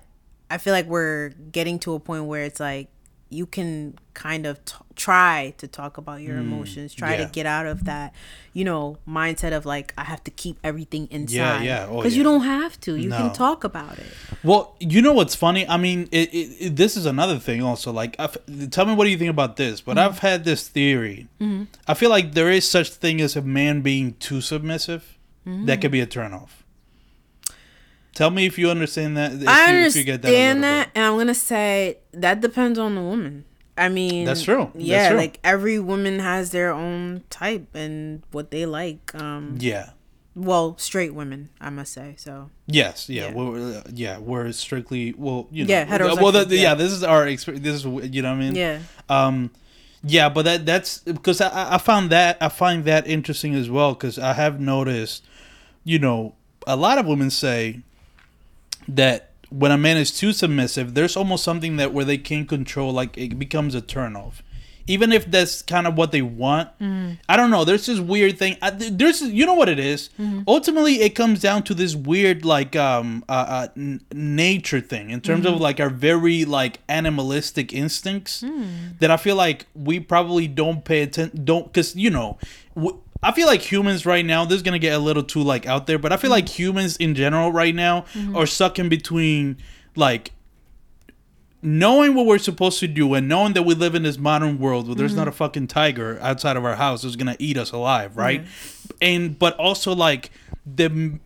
[0.49, 2.89] I feel like we're getting to a point where it's like
[3.29, 7.25] you can kind of t- try to talk about your emotions, try Mm, yeah.
[7.25, 8.13] to get out of that,
[8.53, 11.63] you know, mindset of like I have to keep everything inside.
[11.65, 11.87] yeah.
[11.89, 12.19] Oh, Because yeah.
[12.19, 12.95] you don't have to.
[12.95, 13.17] You No.
[13.17, 14.05] can talk about it.
[14.45, 15.67] Well, you know what's funny?
[15.67, 17.91] I mean, it, it, it- this is another thing also.
[17.91, 18.37] Like, I've,
[18.69, 19.81] tell me what do you think about this?
[19.81, 20.07] But Mm-hmm.
[20.07, 21.27] I've had this theory.
[21.85, 25.16] I feel like there is such thing as a man being too submissive.
[25.47, 25.65] Mm-hmm.
[25.65, 26.49] That could be a turnoff.
[28.13, 29.33] Tell me if you understand that.
[29.33, 30.21] If I you, understand that.
[30.23, 30.89] that, a little bit.
[30.95, 33.45] and I'm gonna say that depends on the woman.
[33.77, 34.71] I mean, That's true.
[34.73, 35.17] That's Yeah, true.
[35.17, 39.13] like every woman has their own type and what they like.
[39.13, 39.91] Um, Yeah.
[40.33, 42.15] well, straight women, I must say.
[42.17, 43.33] So Yes, yeah, Yeah.
[43.35, 46.61] We're, yeah, we're strictly well, you know, Yeah, Well, the, heterosexual, yeah.
[46.61, 46.73] yeah.
[46.73, 47.63] this is our experience.
[47.63, 48.55] This is you know what I mean.
[48.55, 48.79] yeah,
[49.09, 49.51] Um,
[50.03, 53.93] yeah, but that that's because I, I found that I find that interesting as well
[53.93, 55.23] because I have noticed,
[55.87, 56.35] you know,
[56.67, 57.79] a lot of women say
[58.89, 62.91] that when a man is too submissive, there's almost something that where they can't control,
[62.91, 64.41] like it becomes a turnoff.
[64.89, 66.69] Even if that's kind of what they want,
[67.27, 67.65] I don't know.
[67.65, 68.55] There's this weird thing.
[68.61, 70.09] I, there's, you know what it is?
[70.47, 75.19] Ultimately, it comes down to this weird, like, um, uh, uh n- nature thing in
[75.19, 78.43] terms of like our very like animalistic instincts
[78.99, 81.43] that I feel like we probably don't pay attention.
[81.43, 82.37] Don't because you know,
[82.75, 84.45] w- I feel like humans right now.
[84.45, 86.33] This is gonna get a little too like out there, but I feel mm-hmm.
[86.33, 88.35] like humans in general right now mm-hmm.
[88.35, 89.57] are stuck in between
[89.95, 90.31] like
[91.61, 94.87] knowing what we're supposed to do and knowing that we live in this modern world
[94.87, 95.29] where there's not mm-hmm.
[95.29, 98.45] a fucking tiger outside of our house who's gonna eat us alive, right?
[99.01, 100.29] And but also like
[100.65, 101.19] the m-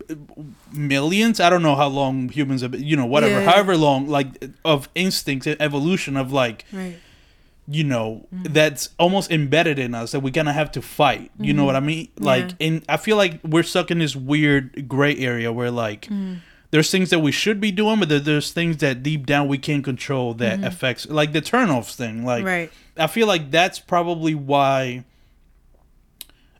[0.72, 3.50] millions, I don't know how long humans have, you know, whatever, Yeah.
[3.50, 6.96] however long, like of instinct, evolution of like right.
[7.68, 11.56] You know that's almost embedded in us that we're gonna have to fight you Mm-hmm.
[11.58, 15.16] know what i mean like and i feel like we're stuck in this weird gray
[15.16, 16.40] area where like Mm.
[16.72, 19.84] there's things that we should be doing, but there's things that deep down we can't
[19.84, 22.24] control that affects, like the turnoffs thing.
[22.24, 22.46] Like, Mm-hmm.
[22.46, 22.72] Right.
[22.96, 25.04] I feel like that's probably why.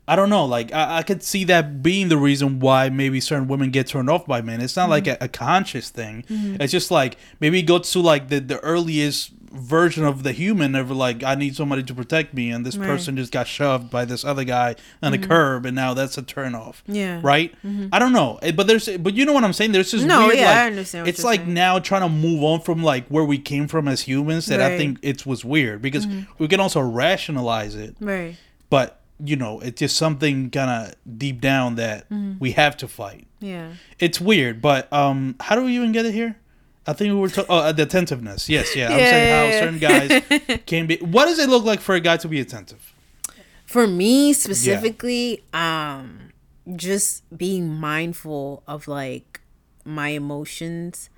[0.07, 0.45] I don't know.
[0.45, 4.11] Like, I, I could see that being the reason why maybe certain women get turned
[4.11, 4.61] off by men.
[4.61, 5.23] It's not like Mm-hmm.
[5.23, 6.25] a, a conscious thing.
[6.29, 10.91] It's just like maybe goes to like the the earliest version of the human of
[10.91, 12.85] like I need somebody to protect me, and this Right.
[12.85, 12.93] Mm-hmm.
[12.97, 16.23] person just got shoved by this other guy on a curb, and now that's a
[16.23, 16.83] turn off.
[16.87, 17.21] Yeah.
[17.23, 17.55] Right.
[17.93, 19.73] I don't know, Eh, but there's but you know what I'm saying.
[19.73, 21.55] There's this No, weird yeah, like I understand it's like saying.
[21.55, 24.77] now trying to move on from like where we came from as humans that I
[24.79, 26.07] think it was weird because
[26.38, 28.37] we can also rationalize it, Right.
[28.71, 32.38] but you know it's just something kind of deep down that Mm-hmm.
[32.41, 33.27] we have to fight.
[33.41, 33.73] Yeah.
[33.99, 36.37] It's weird, but um, how do we even get it here?
[36.87, 37.47] I think we were talking.
[37.49, 38.49] Oh, uh, the attentiveness.
[38.49, 38.88] Yes, yeah.
[38.92, 39.79] I'm Yeah, saying how yeah, certain
[40.49, 40.97] guys can be.
[40.97, 42.92] What does it look like for a guy to be attentive?
[43.66, 46.33] For me specifically, um,
[46.77, 49.40] just being mindful of like
[49.85, 51.09] my emotions.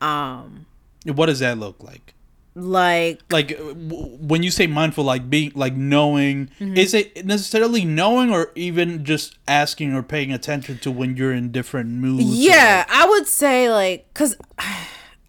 [0.00, 0.66] Um,
[1.06, 2.12] What does that look like?
[2.54, 6.76] like Like uh, w- when you say mindful, like being like knowing, Mm-hmm.
[6.76, 11.50] is it necessarily knowing, or even just asking or paying attention to when you're in
[11.50, 12.22] different moods?
[12.22, 14.36] or- Yeah, I would say like cuz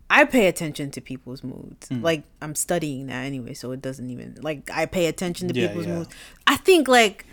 [0.10, 1.90] I pay attention to people's moods.
[1.90, 2.04] Mm.
[2.04, 5.68] Like I'm studying that anyway, so it doesn't even like I pay attention to Yeah,
[5.68, 5.96] people's yeah.
[5.96, 6.10] moods.
[6.46, 7.26] I think like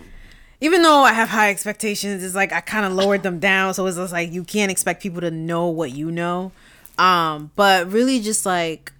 [0.61, 3.85] even though I have high expectations, it's like I kind of lowered them down, so
[3.87, 6.53] it's just like you can't expect people to know what you know.
[6.99, 8.93] Um, but really just like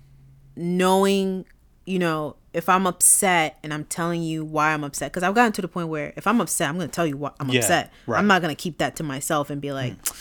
[0.57, 1.45] knowing,
[1.87, 5.53] you know, if I'm upset and I'm telling you why I'm upset, because I've gotten
[5.53, 7.93] to the point where if I'm upset, I'm gonna tell you why I'm Yeah, upset.
[8.07, 8.19] right.
[8.19, 9.95] I'm not gonna keep that to myself and be like,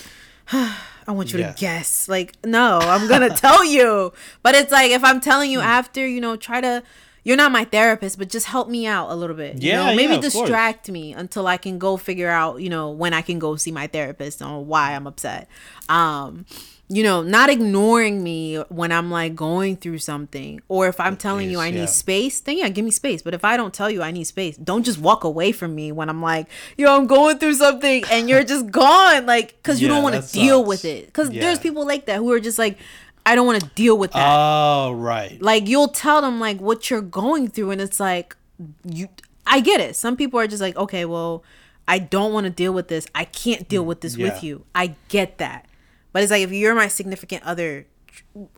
[1.07, 1.51] I want you Yeah.
[1.53, 2.07] to guess.
[2.07, 4.13] Like, no, I'm gonna tell you.
[4.43, 6.83] But it's like if I'm telling you after, you know, try to.
[7.23, 9.61] You're not my therapist, but just help me out a little bit.
[9.61, 10.33] You Yeah, know, maybe yeah, of course.
[10.33, 13.71] distract me until I can go figure out, you know, when I can go see
[13.71, 15.47] my therapist on why I'm upset.
[15.87, 16.47] Um,
[16.93, 21.49] you know, not ignoring me when I'm like going through something, or if I'm telling
[21.49, 23.21] you Yes, I need space, then yeah, give me space.
[23.21, 25.93] But if I don't tell you I need space, don't just walk away from me
[25.93, 29.87] when I'm like, yo, I'm going through something, and you're just gone, like, because you
[29.87, 31.05] Yeah, don't want to deal with it.
[31.05, 31.39] Because Yeah.
[31.41, 32.77] there's people like that who are just like,
[33.25, 35.41] I don't want to deal with that Oh, right.
[35.41, 38.35] like you'll tell them like what you're going through and it's like
[38.83, 39.07] you
[39.47, 41.43] i get it some people are just like okay well
[41.87, 44.25] i don't want to deal with this i can't deal with this Yeah.
[44.25, 45.65] with you i get that
[46.13, 47.85] but it's like if you're my significant other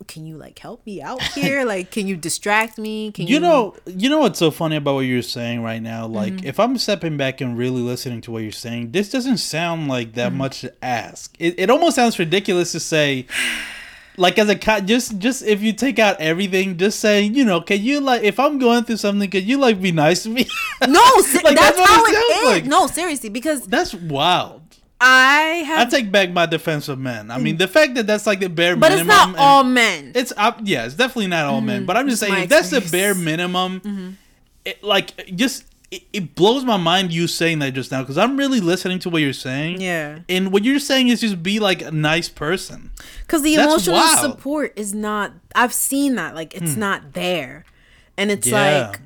[0.07, 3.39] can you like help me out here like can you distract me can you, You
[3.39, 6.05] know, you know what's so funny about what you're saying right now?
[6.07, 6.47] Like, Mm-hmm.
[6.47, 10.07] if I'm stepping back and really listening to what you're saying, this doesn't sound like
[10.09, 10.15] Mm-hmm.
[10.17, 11.35] that much to ask.
[11.39, 13.27] It, it almost sounds ridiculous to say,
[14.17, 17.61] like, as a cat, just just if you take out everything, just saying, you know,
[17.61, 20.45] can you like, if I'm going through something, can you like be nice to me?
[20.87, 21.01] no
[21.43, 22.65] Like, that's, that's how it it like.
[22.65, 24.61] no seriously because That's wild.
[25.05, 27.29] I I take back my defense of men.
[27.29, 29.33] I mean, the fact that that's like the bare but it's minimum.
[29.33, 30.59] not all men It's up.
[30.63, 31.79] Yeah, it's definitely not all men.
[31.79, 31.85] Mm-hmm.
[31.85, 34.09] But I'm just saying, if that's the bare minimum, mm-hmm.
[34.65, 38.35] it, like just it, it blows my mind you saying that just now because I'm
[38.35, 39.79] really listening to what you're saying.
[39.79, 42.89] yeah And what you're saying is just be like a nice person.
[43.21, 44.17] Because the That's emotional wild.
[44.17, 44.31] Hmm.
[44.31, 46.33] support is not, I've seen that.
[46.33, 46.79] Like, it's hmm.
[46.79, 47.65] not there.
[48.17, 48.87] And it's Yeah.
[48.87, 49.01] like,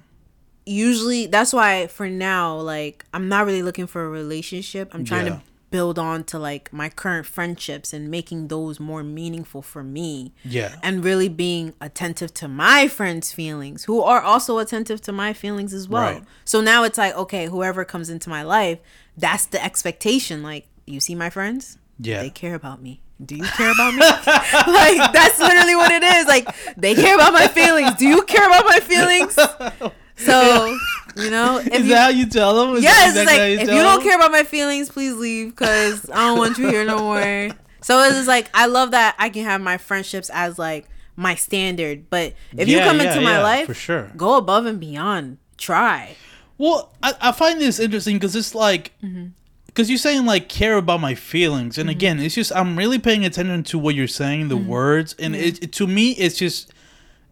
[0.66, 4.94] usually, that's why for now, like, I'm not really looking for a relationship.
[4.94, 5.36] I'm trying Yeah.
[5.36, 10.34] to build on to, like, my current friendships and making those more meaningful for me.
[10.44, 10.76] Yeah.
[10.82, 15.74] And really being attentive to my friends' feelings, who are also attentive to my feelings
[15.74, 16.14] as well.
[16.14, 16.24] Right.
[16.46, 18.80] So now it's like, okay, whoever comes into my life,
[19.18, 20.44] that's the expectation.
[20.44, 21.78] Like, you see my friends?
[22.00, 22.22] Yeah.
[22.22, 23.02] They care about me.
[23.24, 24.02] Do you care about me?
[24.72, 26.28] like that's literally what it is.
[26.28, 27.96] Like they care about my feelings.
[27.96, 29.38] Do you care about my feelings?
[30.20, 30.76] So,
[31.24, 32.76] you know, if Is you, that how you tell them?
[32.78, 34.04] Is yeah, that it's exactly how like if you don't them?
[34.04, 37.50] care about my feelings, please leave because I don't want you here no more.
[37.80, 42.10] So it's like I love that I can have my friendships as like my standard.
[42.10, 44.12] But if you come yeah, into my yeah, life, for sure.
[44.18, 45.38] go above and beyond.
[45.58, 46.16] Try.
[46.58, 49.28] Well, I, I find this interesting because it's like, Mm-hmm.
[49.68, 53.24] because you're saying like care about my feelings, and again, it's just I'm really paying
[53.24, 54.68] attention to what you're saying, the Mm-hmm.
[54.68, 56.74] words, and it, it- to me, it's just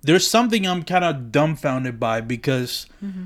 [0.04, 3.26] there's something I'm kind of dumbfounded by because Mm-hmm.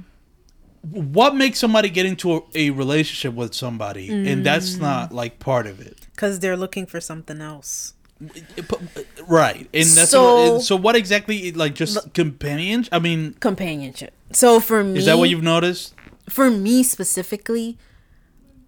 [0.81, 4.81] What makes somebody get into a, a relationship with somebody, and that's Mm.
[4.81, 6.07] not like part of it.
[6.15, 7.93] Because they're looking for something else.
[9.27, 10.75] Right, and that's So- what, so.
[10.75, 12.89] What exactly, like, just companions?
[12.91, 14.13] I mean, Companionship.
[14.33, 15.93] So for me is that what you've noticed?
[16.29, 17.77] for me specifically,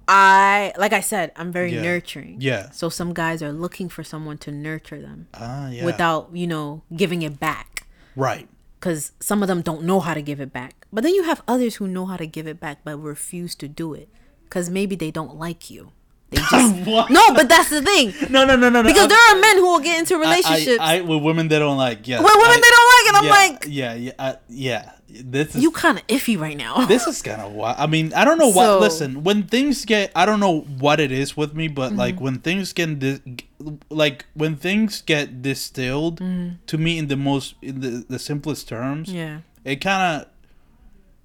[0.07, 1.81] I like I said, I'm very Yeah.
[1.83, 2.37] nurturing.
[2.39, 2.71] Yeah.
[2.71, 5.85] So some guys are looking for someone to nurture them Ah, yeah.
[5.85, 7.85] without, you know, giving it back.
[8.15, 8.47] right.
[8.79, 10.80] Because some of them don't know how to give it back.
[10.93, 13.67] But then you have others who know how to give it back but refuse to
[13.67, 14.09] do it.
[14.43, 15.91] Because maybe they don't like you.
[16.29, 18.83] They just no, but that's the thing No, no, no, no, no.
[18.83, 21.59] because I'm- there are men who will get into relationships I, I, with women they
[21.59, 22.07] don't like.
[22.07, 24.91] Yeah, where women I- they don't like, and I'm yeah, like, yeah, yeah, uh, yeah.
[25.13, 26.85] This is you kind of iffy right now.
[26.93, 27.75] this is kind of wild.
[27.77, 28.63] I mean, I don't know what.
[28.65, 31.99] So- listen, when things get, I don't know what it is with me, but Mm-hmm.
[31.99, 32.89] like when things get,
[33.89, 36.19] like when things get distilled
[36.67, 39.17] to me in the most, in the the simplest terms, Mm-hmm.
[39.17, 40.27] yeah, it kind of,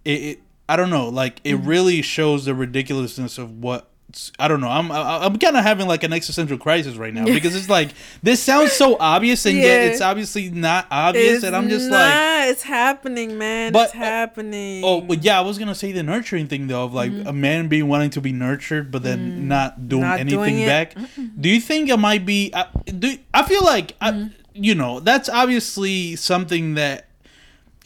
[0.06, 0.38] it, it.
[0.68, 1.08] I don't know.
[1.08, 1.68] Like it Mm-hmm.
[1.68, 3.90] really shows the ridiculousness of what.
[4.38, 4.68] I don't know.
[4.68, 7.90] I'm I- I'm kind of having like an existential crisis right now because it's like
[8.22, 12.48] this sounds so obvious and yet it's obviously not obvious, and I'm just like, like,
[12.50, 13.72] it's happening, man.
[13.72, 14.82] But- it's happening.
[14.84, 17.68] Oh, but yeah, I was gonna say the nurturing thing though, of like a man
[17.68, 20.10] being wanting to be nurtured, but then not doing Mm-hmm.
[20.10, 20.94] Not anything doing back.
[21.38, 22.52] Do you think it might be?
[22.54, 24.28] I, do I feel like I, Mm-hmm.
[24.64, 27.08] you know that's obviously something that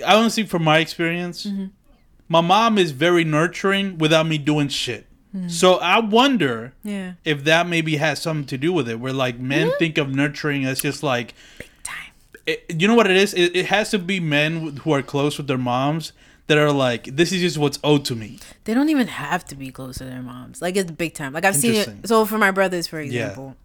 [0.06, 1.46] I want to see from my experience.
[2.30, 5.06] My mom is very nurturing without me doing shit.
[5.36, 5.48] Mm-hmm.
[5.48, 8.98] So I wonder yeah, if that maybe has something to do with it.
[8.98, 9.78] Where like men Mm-hmm.
[9.78, 11.34] think of nurturing as just like
[11.82, 12.12] time.
[12.46, 13.34] it, you know what it is?
[13.34, 16.12] It, it has to be men who are close with their moms
[16.46, 18.38] that are like, this is just what's owed to me.
[18.64, 20.60] They don't even have to be close to their moms.
[20.62, 21.32] Like it's big time.
[21.32, 22.08] Like I've seen it.
[22.08, 23.56] So for my brothers, for example,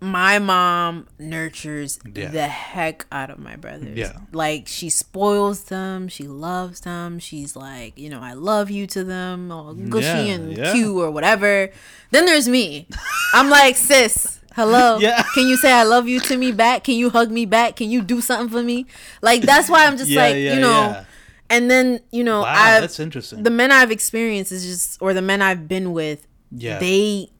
[0.00, 2.28] my mom nurtures Yeah.
[2.28, 3.96] the heck out of my brothers.
[3.98, 4.12] Yeah.
[4.32, 6.08] Like she spoils them.
[6.08, 7.18] She loves them.
[7.18, 10.72] She's like, you know, I love you to them, oh, all gushy Yeah, and yeah.
[10.72, 11.70] cute or whatever.
[12.10, 12.86] Then there's me.
[13.34, 14.40] I'm like, sis.
[14.54, 14.98] Hello.
[15.00, 15.22] Yeah.
[15.34, 16.84] Can you say I love you to me back?
[16.84, 17.76] Can you hug me back?
[17.76, 18.86] Can you do something for me?
[19.22, 21.04] Like that's why I'm just like, you know.
[21.50, 23.42] And then, you know, Wow, I've that's interesting.
[23.42, 26.78] the men I've experienced is just or the men I've been with, Yeah.
[26.78, 27.30] they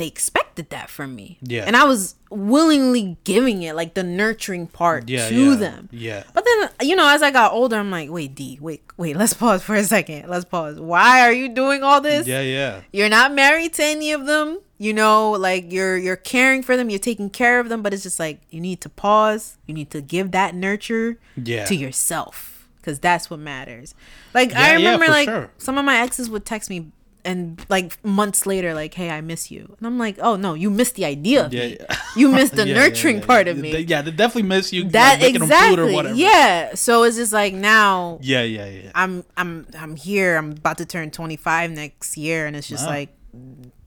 [0.00, 1.38] they expected that from me.
[1.42, 1.64] Yeah.
[1.66, 5.88] And I was willingly giving it like the nurturing part yeah, to yeah, them.
[5.92, 6.24] Yeah.
[6.32, 9.34] But then, you know, as I got older, I'm like, wait, D, wait, wait, let's
[9.34, 10.28] pause for a second.
[10.28, 10.80] Let's pause.
[10.80, 12.26] Why are you doing all this?
[12.26, 12.80] Yeah, yeah.
[12.92, 14.60] You're not married to any of them.
[14.78, 18.02] You know, like you're you're caring for them, you're taking care of them, but it's
[18.02, 19.58] just like you need to pause.
[19.66, 21.66] You need to give that nurture Yeah.
[21.66, 23.94] to yourself because that's what matters.
[24.32, 25.50] Like Yeah, I remember, for like sure.
[25.58, 26.92] some of my exes would text me
[27.24, 30.70] and like months later, like, "Hey, I miss you," and I'm like, "Oh no, you
[30.70, 31.76] missed the idea of Yeah, me.
[31.80, 31.96] yeah.
[32.16, 34.84] You missed the Yeah, nurturing part of me." They- yeah, they definitely miss you.
[34.90, 36.14] that like, making them food or exactly, whatever.
[36.14, 36.74] yeah.
[36.74, 38.90] So it's just like now Yeah, yeah, yeah.
[38.94, 40.36] I'm I'm I'm here.
[40.36, 42.90] I'm about to turn 25 next year, and it's just Wow.
[42.92, 43.08] like,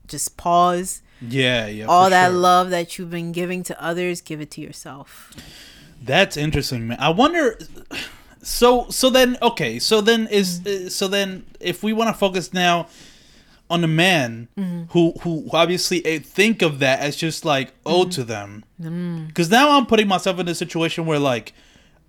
[0.08, 1.02] just pause.
[1.20, 1.86] Yeah, yeah.
[1.86, 2.36] All that sure.
[2.38, 5.32] love that you've been giving to others, give it to yourself.
[6.02, 6.98] That's interesting, man.
[7.00, 7.58] I wonder.
[8.42, 9.78] So, so then, okay.
[9.78, 12.88] So then is uh, so then if we want to focus now
[13.74, 14.82] on the man Mm-hmm.
[14.92, 18.20] who who obviously uh, think of that as just like owed Mm-hmm.
[18.20, 18.50] to them,
[18.80, 19.26] Mm.
[19.28, 21.52] because now I'm putting myself in a situation where like.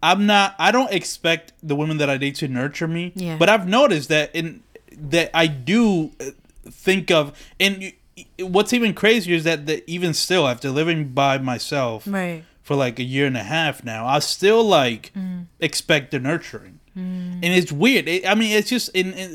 [0.03, 0.53] I'm not.
[0.59, 3.11] I don't expect the women that I date to nurture me.
[3.15, 3.37] Yeah.
[3.41, 4.61] But I've noticed that in
[5.13, 6.25] that I do uh,
[6.69, 7.23] think of,
[7.59, 7.91] and
[8.37, 12.43] what's even crazier is that, that even still, after living by myself, Right.
[12.61, 15.45] for like a year and a half now, I still like Mm.
[15.59, 18.07] expect the nurturing, and it's weird.
[18.07, 19.29] It, I mean, it's just in, in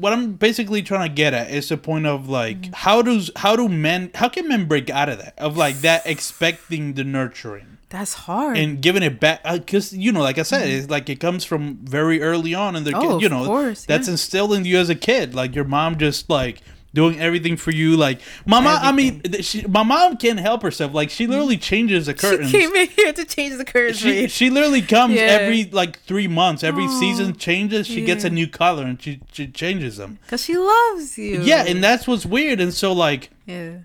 [0.00, 2.74] what I'm basically trying to get at is the point of like Mm.
[2.74, 6.02] how does how do men how can men break out of that of like that
[6.06, 8.56] expecting the nurturing That's hard.
[8.56, 11.78] and giving it back because you know like I said it's like it comes from
[11.82, 13.02] very early on in the Mm.
[13.04, 14.12] Oh, you of know course, that's yeah.
[14.12, 16.62] instilled in you as a kid like your mom just like
[16.92, 20.92] doing everything for you like my mom I mean she, my mom can't help herself
[20.92, 24.26] like she literally changes the curtains she came in here to change the curtains she
[24.26, 25.22] she literally comes Yeah.
[25.22, 26.64] every like three months.
[26.64, 27.86] Every Aw, season changes.
[27.86, 30.18] She gets a new color and she she changes them.
[30.22, 31.42] Because she loves you.
[31.42, 32.60] Yeah, and that's what's weird.
[32.60, 33.78] And so like, yeah.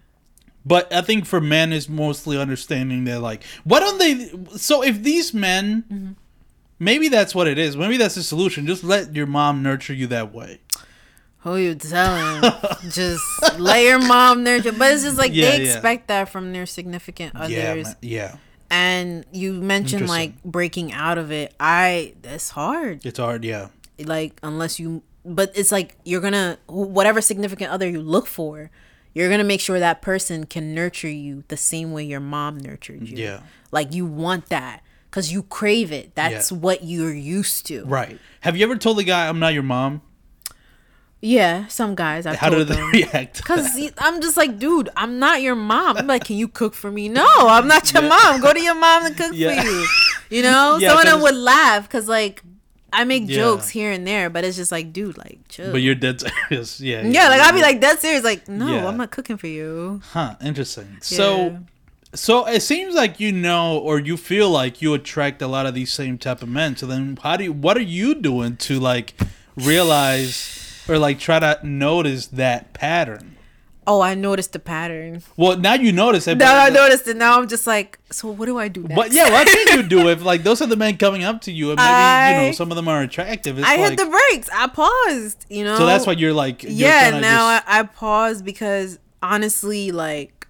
[0.65, 4.57] but I think for men is mostly understanding that like, why don't they?
[4.57, 6.11] So if these men, Mm-hmm.
[6.79, 7.77] maybe that's what it is.
[7.77, 8.65] Maybe that's the solution.
[8.67, 10.59] Just let your mom nurture you that way.
[11.45, 12.41] Who you telling?
[12.89, 13.23] just
[13.59, 14.71] let your mom nurture.
[14.73, 15.71] But it's just like Yeah, they yeah.
[15.73, 17.51] expect that from their significant others.
[17.51, 18.35] Yeah, man, yeah.
[18.69, 21.53] And you mentioned like breaking out of it.
[21.59, 23.05] I that's hard.
[23.05, 23.45] It's hard.
[23.45, 23.67] Yeah,
[23.99, 28.71] Like unless you, but it's like you're gonna whatever significant other you look for,
[29.13, 33.07] you're gonna make sure that person can nurture you the same way your mom nurtured
[33.07, 33.17] you.
[33.23, 33.41] Yeah.
[33.71, 34.81] Like you want that
[35.11, 36.15] because you crave it.
[36.15, 36.57] That's Yeah.
[36.57, 37.85] what you're used to.
[37.85, 38.19] right.
[38.41, 40.01] Have you ever told the guy I'm not your mom?
[41.25, 42.27] Yeah, some guys.
[42.27, 42.91] I've How did they them.
[42.91, 43.43] react?
[43.49, 45.97] Cause I'm just like, dude, I'm not your mom.
[45.97, 47.09] I'm like, can you cook for me?
[47.09, 48.41] No, I'm not your mom.
[48.41, 49.59] Go to your mom and cook Yeah.
[49.61, 49.85] for you.
[50.29, 52.43] You know, Yeah, some of them would laugh because like
[52.93, 53.37] I make Yeah.
[53.37, 55.71] jokes here and there, but it's just like, dude, like chill.
[55.71, 56.79] but you're dead serious.
[56.79, 57.01] Yeah.
[57.01, 58.87] yeah, like I'd be like dead serious, like, no, Yeah.
[58.87, 60.01] I'm not cooking for you.
[60.11, 60.89] Huh, interesting.
[60.93, 60.99] Yeah.
[61.01, 61.57] So
[62.13, 65.73] so it seems like you know or you feel like you attract a lot of
[65.73, 66.77] these same type of men.
[66.77, 69.15] So then how do you what are you doing to like
[69.57, 73.31] realize or like try to notice that pattern?
[73.87, 75.21] Oh, I noticed the pattern.
[75.37, 76.39] Well, now you notice it.
[76.39, 77.17] Now I noticed it.
[77.17, 78.95] Now I'm just like, so what do I do next?
[78.95, 81.51] but yeah, what can you do if like those are the men coming up to
[81.51, 83.59] you and maybe you know some of them are attractive?
[83.59, 84.49] It's I like, hit the brakes.
[84.51, 85.45] I paused.
[85.49, 85.77] You know.
[85.77, 87.11] so that's why you're like you're yeah.
[87.11, 90.47] Now just- I, I paused because honestly, like,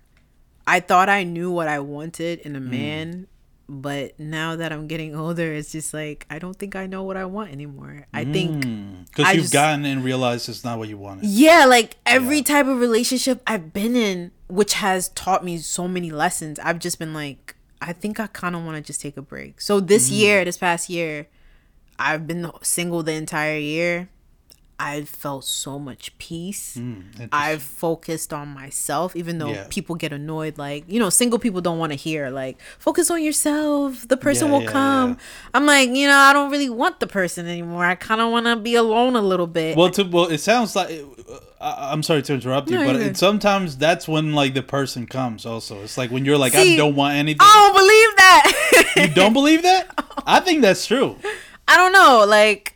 [0.66, 2.70] I thought I knew what I wanted in a Mm.
[2.70, 3.28] man,
[3.68, 7.18] but now that I'm getting older, it's just like I don't think I know what
[7.18, 8.06] I want anymore.
[8.14, 8.62] I think.
[8.62, 11.26] because you've just- gotten and realized it's not what you wanted.
[11.26, 16.12] Yeah, like every type of relationship I've been in, which has taught me so many
[16.12, 19.22] lessons, I've just been like, I think I kind of want to just take a
[19.22, 19.60] break.
[19.62, 20.18] So this Mm.
[20.18, 21.28] year, this past year,
[21.98, 24.10] I've been single the entire year.
[24.78, 26.76] I've felt so much peace.
[26.76, 27.30] Interesting.
[27.32, 29.68] I've focused on myself, even though Yeah.
[29.70, 30.58] people get annoyed.
[30.58, 34.06] Like, you know, single people don't want to hear, like, focus on yourself.
[34.08, 35.18] The person Yeah, will yeah, come.
[35.54, 37.86] I'm like, you know, I don't really want the person anymore.
[37.86, 39.78] I kind of want to be alone a little bit.
[39.78, 42.96] Well, to, well, it sounds like uh, I, I'm sorry to interrupt you, No, but
[42.98, 45.46] it, sometimes that's when like the person comes.
[45.46, 47.40] Also, it's like when you're like, See, I don't want anything.
[47.42, 48.94] I don't believe that.
[48.98, 49.88] You don't believe that?
[50.28, 51.16] I think that's true.
[51.68, 52.26] I don't know.
[52.28, 52.75] Like,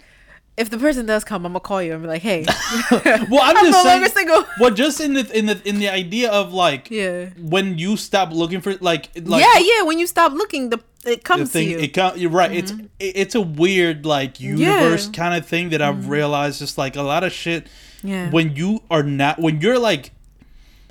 [0.59, 2.45] if the person does come, I'm gonna call you and be like, "Hey,
[2.91, 4.01] Well, I'm, I'm just no saying.
[4.01, 7.29] longer single." Well, just in the in the in the idea of like Yeah.
[7.39, 9.83] when you stop looking for like like yeah, yeah.
[9.83, 11.79] When you stop looking, the it the comes thing to you.
[11.79, 12.87] it com- you're right it's mm-hmm.
[12.99, 16.09] it, it's a weird like universe kind of thing that I've mm-hmm.
[16.09, 17.67] realized just like a lot of shit
[18.03, 18.29] Yeah.
[18.29, 20.11] when you are not when you're like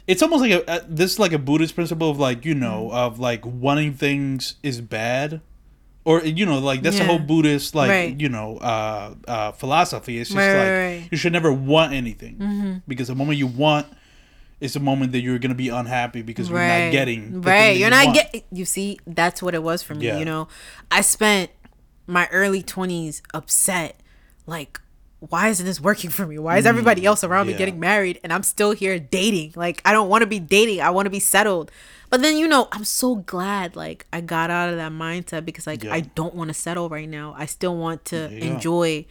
[0.07, 2.91] it's almost like a, a this is like a Buddhist principle of like you know
[2.91, 5.43] of like wanting things is bad
[6.09, 8.21] or you know like that's the whole Buddhist like Right.
[8.21, 10.99] you know uh uh philosophy it's just Right, like right.
[11.01, 11.09] Mm-hmm.
[11.13, 13.87] you should never want anything because the moment you want
[14.61, 17.77] it's the moment that you're gonna be unhappy because you're not getting right.
[17.77, 18.33] You're you not want.
[18.33, 18.45] get.
[18.51, 20.07] You see, that's what it was for me.
[20.07, 20.19] Yeah.
[20.19, 20.49] You know,
[20.91, 21.51] I spent
[22.09, 24.01] my early 20s upset,
[24.47, 24.81] like.
[25.21, 26.39] Why isn't this working for me?
[26.39, 29.53] Why is everybody else around me Mm, getting married and I'm still here dating?
[29.57, 30.81] Like I don't want to be dating.
[30.81, 31.73] I want to be settled.
[32.11, 35.67] But then you know, I'm so glad like I got out of that mindset because
[35.67, 35.95] like Yeah.
[35.95, 37.35] I don't want to settle right now.
[37.37, 38.37] I still want to go.
[38.37, 39.07] enjoy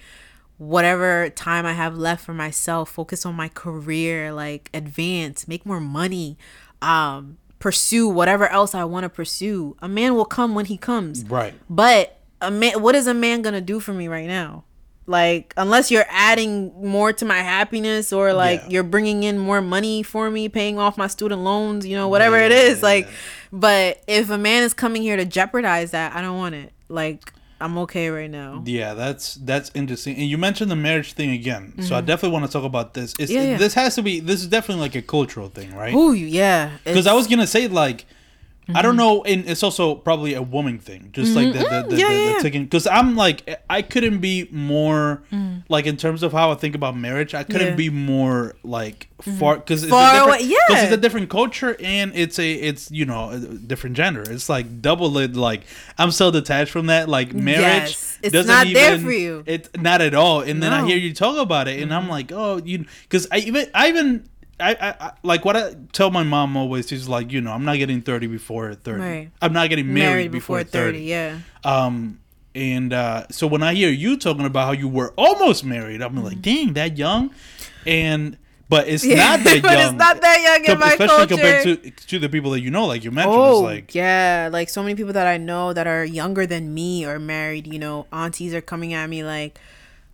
[0.58, 5.80] whatever time I have left for myself, focus on my career, like advance, make more
[5.80, 6.38] money,
[6.82, 9.76] um, pursue whatever else I want to pursue.
[9.80, 11.24] A man will come when he comes.
[11.26, 14.64] right But a man what is a man going to do for me right now?
[15.10, 18.70] Like unless you're adding more to my happiness or like Yeah.
[18.70, 22.38] you're bringing in more money for me, paying off my student loans, you know, whatever
[22.38, 23.08] it is, like
[23.52, 26.74] but if a man is coming here to jeopardize that, I don't want it.
[26.90, 28.62] Like I'm okay right now.
[28.66, 30.18] Yeah, that's that's interesting.
[30.18, 33.16] And you mentioned the marriage thing again, so I definitely want to talk about this.
[33.18, 33.42] It's, Mm-hmm.
[33.42, 33.58] Yeah, yeah.
[33.58, 34.20] This has to be.
[34.20, 35.94] This is definitely like a cultural thing, right?
[35.96, 36.78] Oh yeah.
[36.84, 38.06] Because I was gonna say like,
[38.74, 41.68] I don't know, and it's also probably a woman thing, just like the the, the,
[41.68, 41.98] Mm-hmm.
[41.98, 42.64] Yeah, the, the taking.
[42.66, 45.24] Because I'm like, I couldn't be more
[45.70, 47.34] like in terms of how I think about marriage.
[47.34, 47.62] I couldn't Mm.
[47.62, 47.68] Yeah.
[47.70, 47.78] Mm-hmm.
[47.78, 49.08] be more like
[49.40, 50.56] far because it's a different, yeah.
[50.70, 54.22] it's a different culture and it's a it's you know a different gender.
[54.22, 55.36] It's like double it.
[55.36, 55.62] Like
[55.98, 57.08] I'm so detached from that.
[57.10, 58.20] Like marriage, Yes.
[58.22, 59.44] It's doesn't not there for you.
[59.46, 60.42] It's not at all.
[60.42, 60.88] And then I Mm-hmm.
[60.88, 64.28] hear you talk about it, and I'm like, oh, you because I even I even.
[64.60, 66.88] I, I, I like what I tell my mom always.
[66.88, 69.00] She's like, you know, I'm not getting 30 before 30.
[69.00, 69.32] Right.
[69.42, 70.98] I'm not getting married, married before, before 30.
[70.98, 71.40] 30, yeah.
[71.64, 72.20] Um,
[72.56, 76.24] and uh, so when I hear you talking about how you were almost married, I'm
[76.24, 77.30] like, dang, that young,
[77.86, 78.38] and
[78.70, 79.62] but it's not that young.
[79.62, 81.36] but it's not that young in com- my especially culture.
[81.36, 83.36] compared to to the people that you know, like you mentioned.
[83.36, 84.50] Oh, like, yeah.
[84.52, 87.68] Like so many people that I know that are younger than me are married.
[87.68, 89.60] You know, aunties are coming at me like,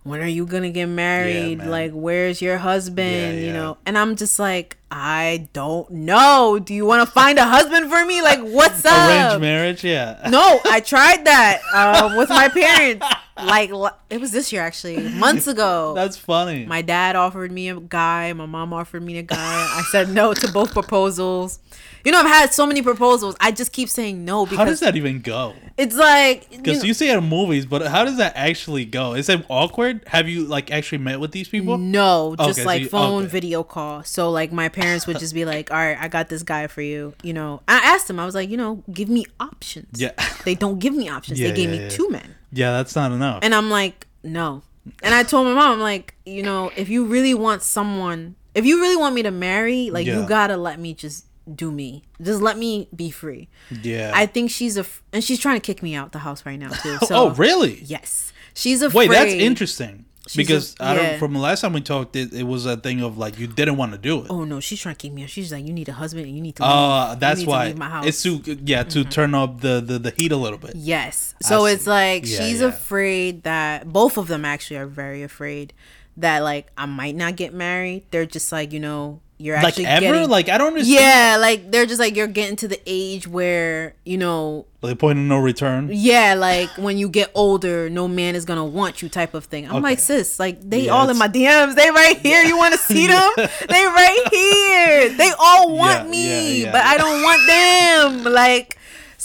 [0.04, 1.58] when are you going to get married?
[1.58, 1.70] man.
[1.70, 3.38] like, where's your husband?
[3.40, 6.58] Yeah, You know, and I'm just like, I don't know.
[6.62, 8.22] Do you want to find a husband for me?
[8.22, 8.92] Like, what's up?
[9.08, 10.28] arranged marriage, yeah.
[10.30, 13.04] No, I tried that uh, with my parents.
[13.36, 13.70] Like,
[14.10, 15.94] it was this year actually, months ago.
[15.94, 16.66] That's funny.
[16.66, 18.32] My dad offered me a guy.
[18.34, 19.36] My mom offered me a guy.
[19.36, 21.58] I said no to both proposals.
[22.04, 23.34] You know, I've had so many proposals.
[23.40, 25.54] I just keep saying no how does that even go?
[25.76, 28.84] it's like you Because know- you, see it in movies, but how does that actually
[28.84, 29.14] go?
[29.14, 30.02] Is it awkward?
[30.08, 31.78] Have you like actually met with these people?
[31.78, 33.30] no, just Okay, so like you- phone okay.
[33.30, 34.04] video call.
[34.04, 36.82] So like my parents would just be like, "All right, I got this guy for
[36.82, 38.20] you." You know, I asked them.
[38.20, 40.00] I was like, you know, give me options.
[40.00, 40.12] Yeah.
[40.44, 41.40] They don't give me options.
[41.40, 41.88] Yeah, they gave yeah, me yeah.
[41.88, 42.34] two men.
[42.52, 43.40] Yeah, that's not enough.
[43.42, 44.62] And I'm like, no.
[45.02, 48.66] And I told my mom, I'm like, you know, if you really want someone, if
[48.66, 52.02] you really want me to marry, like you gotta let me just do me.
[52.22, 53.48] Just let me be free.
[53.82, 54.12] yeah.
[54.14, 56.70] I think she's a, and she's trying to kick me out the house right now
[56.70, 56.98] too.
[57.06, 57.80] So, oh, really?
[57.84, 59.10] Yes, she's afraid.
[59.10, 60.06] Wait, that's interesting.
[60.26, 61.04] She's because a- I don't.
[61.04, 61.18] yeah.
[61.18, 63.76] From the last time we talked, it, it was a thing of like you didn't
[63.76, 64.28] want to do it.
[64.30, 65.28] Oh no, she's trying to keep me out.
[65.28, 66.62] She's like, you need a husband and you need to.
[66.62, 66.72] Leave.
[66.72, 68.06] Uh, that's to why leave my house.
[68.06, 70.76] it's to yeah to turn up the, the the heat a little bit.
[70.76, 71.34] Yes.
[71.42, 71.90] So I it's see.
[71.90, 72.68] like Yeah, she's yeah.
[72.68, 75.74] afraid that both of them actually are very afraid
[76.16, 78.04] that like I might not get married.
[78.10, 80.00] They're just like, you know, you're Like actually ever?
[80.00, 80.94] getting Like I don't understand.
[81.00, 85.18] Yeah, like they're just like you're getting to the age where, you know, The point
[85.18, 85.90] of no return.
[85.92, 89.68] yeah, like when you get older, no man is gonna want you type of thing.
[89.68, 91.74] I'm like, sis, like they Yeah, all in my DMs.
[91.74, 92.42] They right here.
[92.44, 93.30] You wanna see them?
[93.36, 95.08] they right here.
[95.10, 96.26] They all want Yeah, me,
[96.60, 96.72] yeah, yeah.
[96.72, 98.32] but I don't want them.
[98.32, 98.78] Like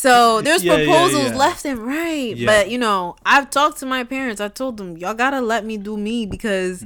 [0.03, 1.35] so there's Yeah, yeah, proposals yeah.
[1.45, 2.33] left and right.
[2.35, 2.45] Yeah.
[2.51, 4.39] But you know, I've talked to my parents.
[4.41, 6.85] I told them, Y'all gotta let me do me because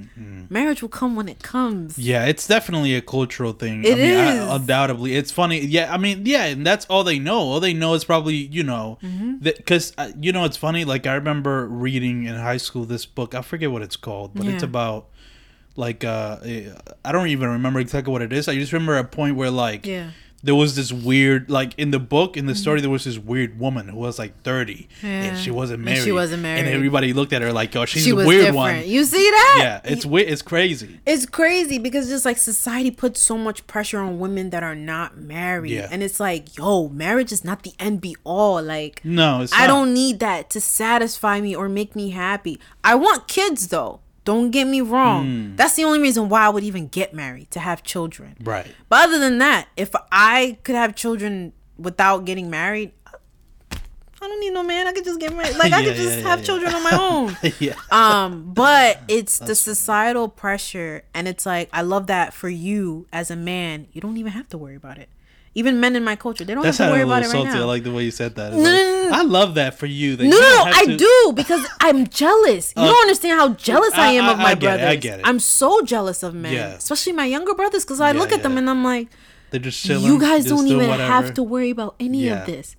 [0.49, 1.97] marriage will come when it comes.
[1.97, 3.83] Yeah, it's definitely a cultural thing.
[3.83, 4.49] It I mean, I- is.
[4.61, 5.15] undoubtedly.
[5.15, 5.59] It's funny.
[5.59, 7.39] Yeah, I mean, yeah, and that's all they know.
[7.39, 9.37] All they know is probably, you know, Mm-hmm.
[9.37, 10.85] because, uh, you know, it's funny.
[10.85, 13.33] Like, I remember reading in high school this book.
[13.35, 15.07] I forget what it's called, but it's about,
[15.75, 16.37] like, uh,
[17.03, 18.47] I don't even remember exactly what it is.
[18.47, 20.11] I just remember a point where, like, Yeah.
[20.43, 22.81] There was this weird like in the book in the story mm.
[22.83, 25.09] there was this weird woman who was like 30 Yeah.
[25.09, 27.85] and she wasn't And married she wasn't married and everybody looked at her like oh
[27.85, 28.55] she's she a was weird different.
[28.81, 29.55] one You see that?
[29.59, 33.99] yeah it's weird it's crazy It's crazy because just like society puts so much pressure
[33.99, 35.71] on women that are not married.
[35.71, 35.87] Yeah.
[35.91, 38.61] And it's like, yo, marriage is not the end be all.
[38.61, 42.59] Like, no I don't need that to satisfy me or make me happy.
[42.83, 44.01] I want kids though.
[44.25, 45.25] Don't get me wrong.
[45.25, 45.55] Hmm.
[45.55, 48.35] That's the only reason why I would even get married to have children.
[48.43, 52.93] right But other than that, if I could have children without getting married,
[54.23, 54.87] I don't need no man.
[54.87, 55.55] I could just get married.
[55.63, 56.45] Like I could just yeah, yeah, have yeah.
[56.45, 57.37] children on my own.
[57.59, 63.07] yeah Um, but it's the societal pressure, and it's like I love that for you
[63.11, 63.87] as a man.
[63.93, 65.09] You don't even have to worry about it.
[65.55, 67.49] Even men in my culture, they don't That have to worry about it right salty.
[67.51, 68.53] I like the way you said that.
[68.53, 69.09] No, like, no, no.
[69.13, 70.15] I love that for you.
[70.15, 72.73] That no, you I to- do because I'm jealous.
[72.75, 74.61] You Uh, don't understand how jealous I, I- am I- of my I get it,
[74.61, 74.87] brothers.
[74.87, 75.27] I get it.
[75.27, 76.67] I'm so jealous of men, Yeah.
[76.81, 79.09] especially my younger brothers, because I Yeah, look at them and I'm like,
[79.51, 80.03] They're just chilling.
[80.05, 81.11] you guys don't even whatever.
[81.11, 82.39] have to worry about any Yeah.
[82.41, 82.75] of this.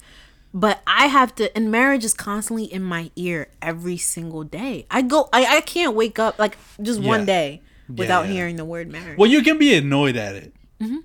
[0.56, 4.86] But I have to, and marriage is constantly in my ear every single day.
[4.88, 7.08] I go, I, I can't wake up like just Yeah.
[7.08, 8.32] one day without yeah.
[8.32, 9.18] hearing the word marriage.
[9.18, 10.54] Well, you can be annoyed at it.
[10.80, 10.98] Mm-hmm.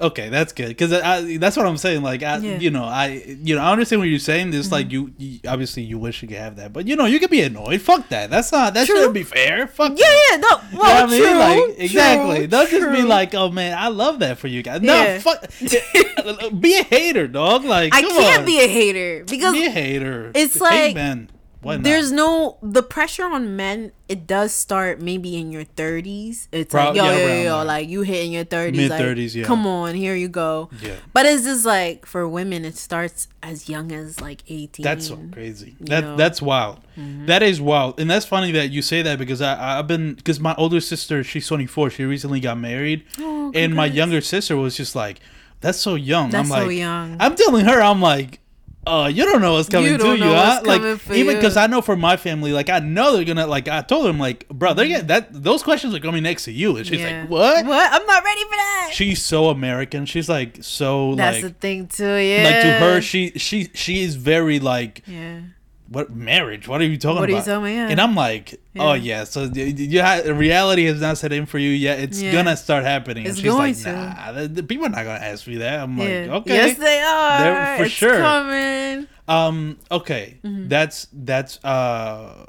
[0.00, 2.02] Okay, that's good because that's what I'm saying.
[2.02, 2.44] Like, I, Mm-hmm.
[2.46, 2.58] Yeah.
[2.58, 4.52] you know, I, you know, I understand what you're saying.
[4.52, 7.20] It's like you, you, obviously, you wish you could have that, but you know, you
[7.20, 7.80] could be annoyed.
[7.80, 8.28] Fuck that.
[8.28, 8.74] That's not.
[8.74, 8.96] That True.
[8.96, 9.68] shouldn't be fair.
[9.68, 9.92] Fuck.
[9.92, 10.28] yeah, that.
[10.32, 11.38] yeah, no, You know well, I true, mean?
[11.38, 12.46] Like, true, exactly.
[12.48, 15.18] Don't just be like, "Oh man, I love that for you guys." No, Yeah.
[15.20, 15.48] fuck.
[16.60, 17.64] be a hater, dog.
[17.64, 18.46] Like, I can't on.
[18.46, 20.32] be a hater because be a hater.
[20.34, 21.30] it's like, men.
[21.64, 21.84] Why not?
[21.84, 23.92] there's no the pressure on men.
[24.06, 26.48] It does start maybe in your 30s.
[26.52, 28.90] It's Prob- like yo, yeah, yo, yo, yo, like you hit in your 30s, Mid-30s,
[29.28, 29.44] like, yeah.
[29.44, 30.68] Come on, here you go.
[30.80, 30.96] Yeah.
[31.14, 34.84] But it's just like for women, it starts as young as like 18.
[34.84, 35.74] That's so crazy.
[35.80, 36.06] That know?
[36.08, 36.16] Mm-hmm.
[36.18, 36.80] that's wild.
[37.26, 40.38] That is wild, and that's funny that you say that because I I've been because
[40.38, 41.90] my older sister she's 24.
[41.90, 45.18] She recently got married, Oh, and my younger sister was just like,
[45.60, 47.16] "That's so young." That's I'm so like, young.
[47.18, 48.38] I'm telling her, I'm like.
[48.86, 50.60] Uh, you don't know what's coming You to you, huh?
[50.64, 53.80] Like even because I know for my family, like I know they're gonna like I
[53.82, 56.86] told them like, bro, they're getting that those questions are coming next to you, and
[56.86, 57.20] she's Yeah.
[57.22, 57.64] like, what?
[57.66, 57.92] What?
[57.92, 58.90] I'm not ready for that.
[58.92, 60.04] She's so American.
[60.06, 62.14] She's like so That's like the thing too.
[62.16, 62.44] Yeah.
[62.44, 65.40] like to her, she she she is very like Yeah.
[65.88, 66.66] What marriage?
[66.66, 67.44] What are you talking What are you about?
[67.46, 67.68] talking about?
[67.74, 67.88] Yeah.
[67.90, 69.18] And I'm like, oh Yeah.
[69.18, 69.24] yeah.
[69.24, 71.98] So you ha- reality has not set in for you yet.
[72.00, 72.32] It's Yeah.
[72.32, 73.24] gonna start happening.
[73.26, 73.92] It's and she's going like, to.
[73.92, 75.80] nah, the, the people are not gonna ask me that.
[75.80, 76.04] I'm yeah.
[76.04, 77.38] like, okay, Yes, they are.
[77.38, 78.16] They're- for It's sure.
[78.18, 79.06] Coming.
[79.28, 80.68] um, okay, Mm-hmm.
[80.68, 82.46] that's that's uh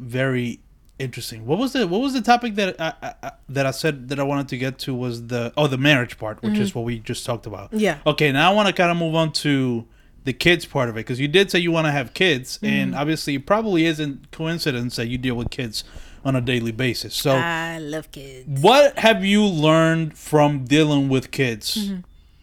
[0.00, 0.60] very
[0.98, 1.46] interesting.
[1.46, 4.20] What was the what was the topic that I, I, I- that I said that
[4.20, 6.98] I wanted to get to was the oh the marriage part, which is what we
[7.00, 7.68] just talked about.
[7.70, 7.78] Mm-hmm.
[7.80, 7.98] Yeah.
[8.06, 9.86] Okay, now I want to kind of move on to
[10.28, 12.90] the kids part of it because you did say you want to have kids, and
[12.92, 13.00] Mm-hmm.
[13.00, 15.84] obviously it probably isn't coincidence that you deal with kids
[16.24, 17.14] on a daily basis.
[17.14, 18.44] So, I love kids.
[18.68, 22.00] what have you learned from dealing with kids Mm-hmm.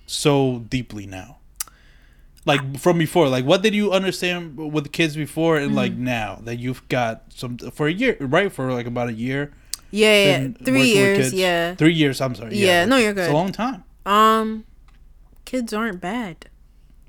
[0.08, 1.38] so deeply now?
[2.52, 6.04] Like from before, like what did you understand with kids before, and like Mm-hmm.
[6.20, 8.52] now that you've got some for a year, right?
[8.52, 9.52] For like about a year,
[9.92, 10.48] Yeah, yeah.
[10.64, 11.34] Three years.
[11.34, 11.76] Yeah.
[11.76, 12.22] three years.
[12.22, 12.56] I'm sorry.
[12.58, 13.26] Yeah, no, you're good.
[13.30, 13.84] It's a long time.
[14.06, 14.66] Um,
[15.52, 16.36] kids aren't bad.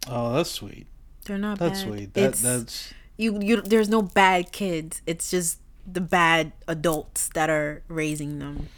[0.09, 0.87] Oh, that's sweet.
[1.25, 1.89] They're not That's bad.
[1.89, 2.15] sweet.
[2.15, 3.41] That it's, that's you.
[3.41, 3.61] You.
[3.61, 5.03] There's no bad kids.
[5.07, 5.59] It's just
[5.91, 8.69] the bad adults that are raising them.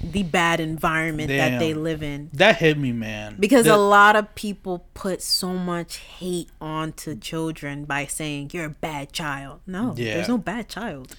[0.00, 2.30] The bad environment that they live in.
[2.34, 3.34] that hit me, man.
[3.40, 8.66] Because That- a lot of people put so much hate onto children by saying you're
[8.66, 9.58] a bad child.
[9.66, 10.14] No, Yeah.
[10.14, 11.16] there's no bad child.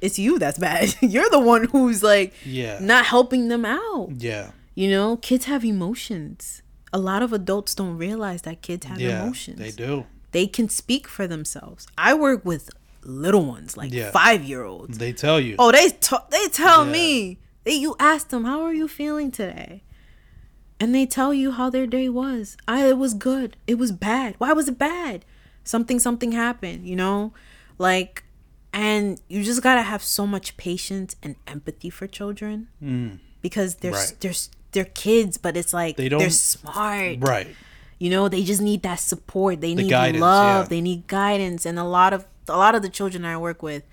[0.00, 0.94] It's you that's bad.
[1.02, 2.78] you're the one who's like Yeah.
[2.80, 4.10] not helping them out.
[4.18, 6.62] yeah, You know, kids have emotions.
[6.92, 9.58] A lot of adults don't realize that kids have yeah, emotions.
[9.58, 10.06] they do.
[10.32, 11.86] They can speak for themselves.
[11.98, 12.70] I work with
[13.04, 14.10] little ones, like Yeah.
[14.10, 14.98] five year olds.
[14.98, 15.56] They tell you.
[15.58, 16.92] Oh, they t- they tell Yeah.
[16.92, 17.38] me.
[17.64, 19.82] They you ask them, "How are you feeling today?"
[20.80, 22.56] And they tell you how their day was.
[22.66, 23.56] I it was good.
[23.66, 24.34] It was bad.
[24.38, 25.24] Why was it bad?
[25.62, 27.32] Something something happened, you know?
[27.78, 28.24] Like
[28.72, 32.68] and you just gotta have so much patience and empathy for children
[33.42, 33.94] because they're Mm.
[33.94, 34.16] Right.
[34.20, 34.32] they're
[34.72, 37.54] they're kids, but it's like They don't- they're smart, Right.
[37.98, 38.28] you know.
[38.28, 39.60] They just need that support.
[39.60, 40.64] They need guidance, love.
[40.66, 40.68] yeah.
[40.68, 43.84] They need guidance, and a lot of a lot of the children I work with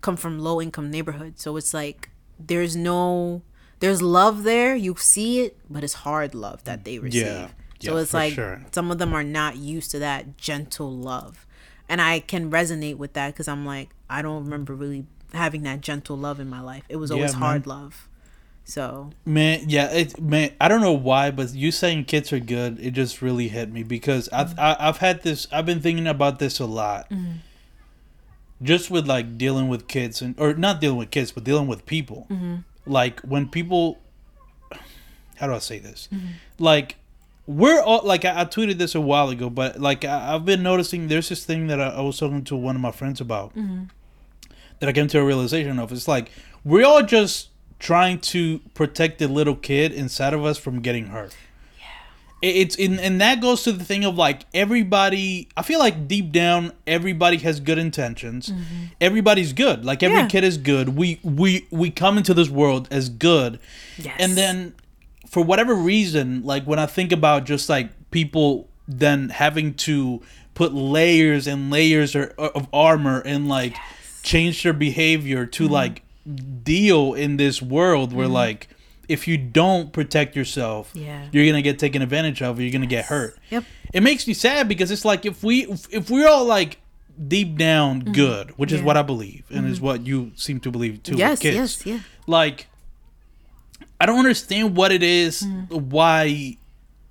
[0.00, 3.42] come from low income neighborhoods, so it's like there's no
[3.80, 4.74] there's love there.
[4.74, 7.26] You see it, but it's hard love that they receive.
[7.26, 7.48] Yeah.
[7.80, 8.64] So Yeah, it's like sure.
[8.72, 11.44] some of them are not used to that gentle love.
[11.88, 15.82] And I can resonate with that because I'm like, I don't remember really having that
[15.82, 16.84] gentle love in my life.
[16.88, 18.08] It was always Yeah, hard love.
[18.66, 20.50] So Man, yeah, it man.
[20.60, 23.84] I don't know why, but you saying kids are good, it just really hit me
[23.84, 24.58] because I've mm.
[24.58, 25.46] I, I've had this.
[25.52, 27.36] I've been thinking about this a lot, mm-hmm.
[28.60, 31.86] just with like dealing with kids and or not dealing with kids, but dealing with
[31.86, 32.26] people.
[32.28, 32.56] Mm-hmm.
[32.86, 34.00] Like when people,
[35.36, 36.08] how do I say this?
[36.12, 36.26] Mm-hmm.
[36.58, 36.96] Like
[37.46, 40.64] we're all like I, I tweeted this a while ago, but like I, I've been
[40.64, 43.54] noticing there's this thing that I, I was talking to one of my friends about
[44.80, 45.92] that I came to a realization of.
[45.92, 46.32] It's like
[46.64, 51.36] we're all just trying to protect the little kid inside of us from getting hurt.
[51.78, 52.48] Yeah.
[52.50, 56.32] It's in and that goes to the thing of like everybody I feel like deep
[56.32, 58.52] down everybody has good intentions.
[59.00, 59.84] Everybody's good.
[59.84, 60.26] Like every Yeah.
[60.28, 60.96] kid is good.
[60.96, 63.58] We we we come into this world as good.
[63.98, 64.16] yes.
[64.18, 64.74] And then
[65.28, 70.22] for whatever reason, like when I think about just like people then having to
[70.54, 73.76] put layers and layers of armor and like
[74.22, 75.72] change their behavior to Mm-hmm.
[75.72, 76.02] like
[76.64, 78.68] deal in this world where like
[79.08, 81.28] if you don't protect yourself, Yeah.
[81.30, 82.58] you're gonna get taken advantage of.
[82.58, 83.38] Or you're gonna get hurt.
[83.50, 83.64] Yep.
[83.92, 86.78] It makes me sad because it's like if we if, we're all like
[87.28, 88.86] deep down good, which is Mm-hmm.
[88.86, 91.14] What I believe and is what you seem to believe too.
[91.16, 92.00] Yes, kids yes, yeah.
[92.26, 92.66] like
[94.00, 95.74] I don't understand what it is, Mm-hmm.
[95.90, 96.56] why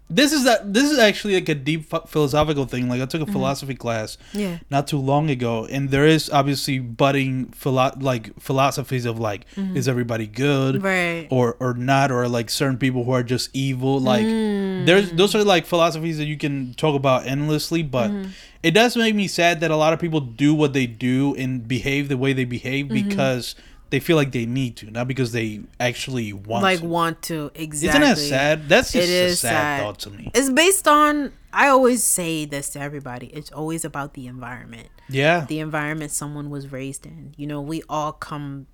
[0.08, 3.22] this is that this is actually like a deep ph- philosophical thing like I took
[3.28, 4.40] a philosophy class Mm-hmm.
[4.40, 4.58] Yeah.
[4.70, 9.88] not too long ago and there is obviously budding philo- like philosophies of like is
[9.88, 10.86] everybody good Mm-hmm.
[10.86, 11.28] Right.
[11.32, 14.86] or or not or like certain people who are just evil like Mm.
[14.86, 18.30] there's those are like philosophies that you can talk about endlessly but Mm-hmm.
[18.62, 21.68] it does make me sad that a lot of people do what they do and
[21.68, 23.10] behave the way they behave Mm-hmm.
[23.10, 23.56] because
[23.96, 26.86] they feel like they need to not because they actually want Like to.
[26.98, 27.90] want to exactly.
[27.90, 29.82] isn't that sad that's just It a sad, sad.
[29.82, 31.32] thought to me It's based on.
[31.54, 33.28] I always say this to everybody.
[33.28, 34.90] It's always about the environment.
[35.22, 37.34] yeah the environment someone was raised in.
[37.40, 38.68] You know, we all come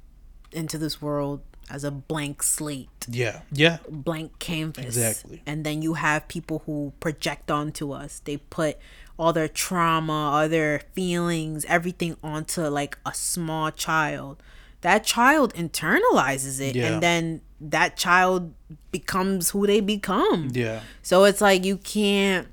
[0.61, 1.39] into this world
[1.75, 4.85] as a blank slate, yeah yeah blank canvas.
[4.85, 5.37] Exactly.
[5.45, 8.11] And then you have people who project onto us.
[8.27, 8.73] They put
[9.19, 14.35] all their trauma, all their feelings, everything onto like a small child.
[14.81, 16.87] That child internalizes it Yeah.
[16.93, 18.53] and then that child
[18.91, 20.49] becomes who they become.
[20.53, 22.47] yeah So it's like you can't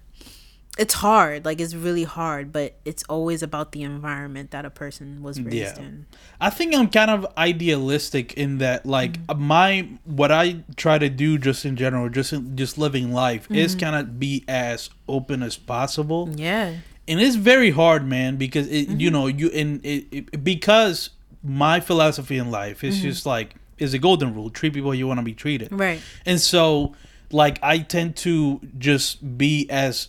[0.79, 1.45] it's hard.
[1.45, 5.77] Like it's really hard, but it's always about the environment that a person was raised
[5.77, 5.83] Yeah.
[5.83, 6.07] in.
[6.41, 9.43] I think I'm kind of idealistic in that, like Mm-hmm.
[9.43, 13.73] my what I try to do just in general, just in, just living life, is
[13.75, 13.81] Mm-hmm.
[13.81, 16.75] kind of be as open as possible, Yeah.
[17.09, 19.01] and it's very hard, man, because it, Mm-hmm.
[19.01, 21.11] you know, you and it, it because
[21.43, 23.05] my philosophy in life is Mm-hmm.
[23.09, 26.01] just like is a golden rule: treat people you want to be treated, Right.
[26.27, 26.95] and so
[27.31, 30.09] like I tend to just be as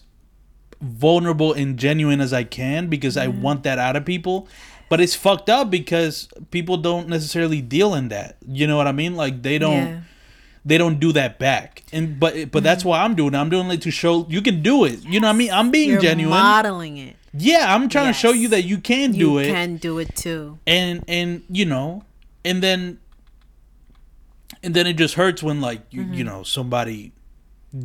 [0.81, 3.41] vulnerable and genuine as I can because I Mm-hmm.
[3.41, 4.47] want that out of people.
[4.89, 8.37] But it's fucked up because people don't necessarily deal in that.
[8.47, 9.15] You know what I mean?
[9.15, 9.99] Like they don't Yeah.
[10.65, 11.83] they don't do that back.
[11.91, 13.37] And but but that's why I'm doing it.
[13.37, 15.05] I'm doing it to show you can do it.
[15.05, 15.51] You know what I mean?
[15.51, 16.31] I'm being You're genuine.
[16.39, 17.15] modeling it.
[17.33, 19.99] Yeah, I'm trying to show you that you can do you it You can do
[19.99, 20.57] it too.
[20.67, 22.03] and and you know
[22.45, 22.99] and then
[24.63, 26.13] and then it just hurts when like you Mm-hmm.
[26.13, 27.11] you know somebody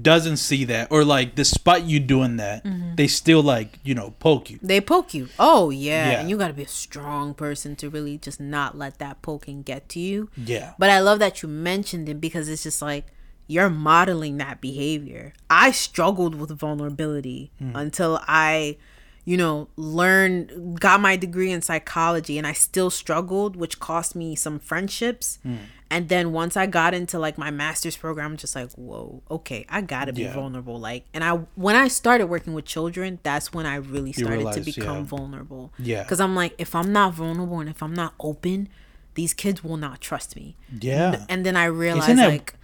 [0.01, 2.95] doesn't see that or like despite you doing that Mm-hmm.
[2.95, 5.29] they still like you know poke you They poke you.
[5.39, 6.11] Oh yeah.
[6.13, 6.21] Yeah.
[6.21, 9.89] And you gotta be a strong person to really just not let that poking get
[9.91, 10.31] to you.
[10.37, 13.07] yeah But I love that you mentioned it because it's just like
[13.47, 15.35] you're modeling that behavior.
[15.51, 18.79] I struggled with vulnerability until I,
[19.25, 24.35] you know, learned, got my degree in psychology, and I still struggled, which cost me
[24.37, 25.39] some friendships.
[25.91, 29.65] And then once I got into like my master's program, I'm just like, whoa, okay,
[29.69, 30.33] I gotta be Yeah.
[30.35, 30.81] vulnerable.
[30.81, 34.61] Like, and I, when I started working with children, that's when I really started to
[34.61, 35.03] become yeah.
[35.05, 35.73] vulnerable.
[35.79, 36.03] Yeah.
[36.03, 38.69] Because I'm like, if I'm not vulnerable and if I'm not open,
[39.15, 42.55] these kids will not trust me yeah and then I realized that- like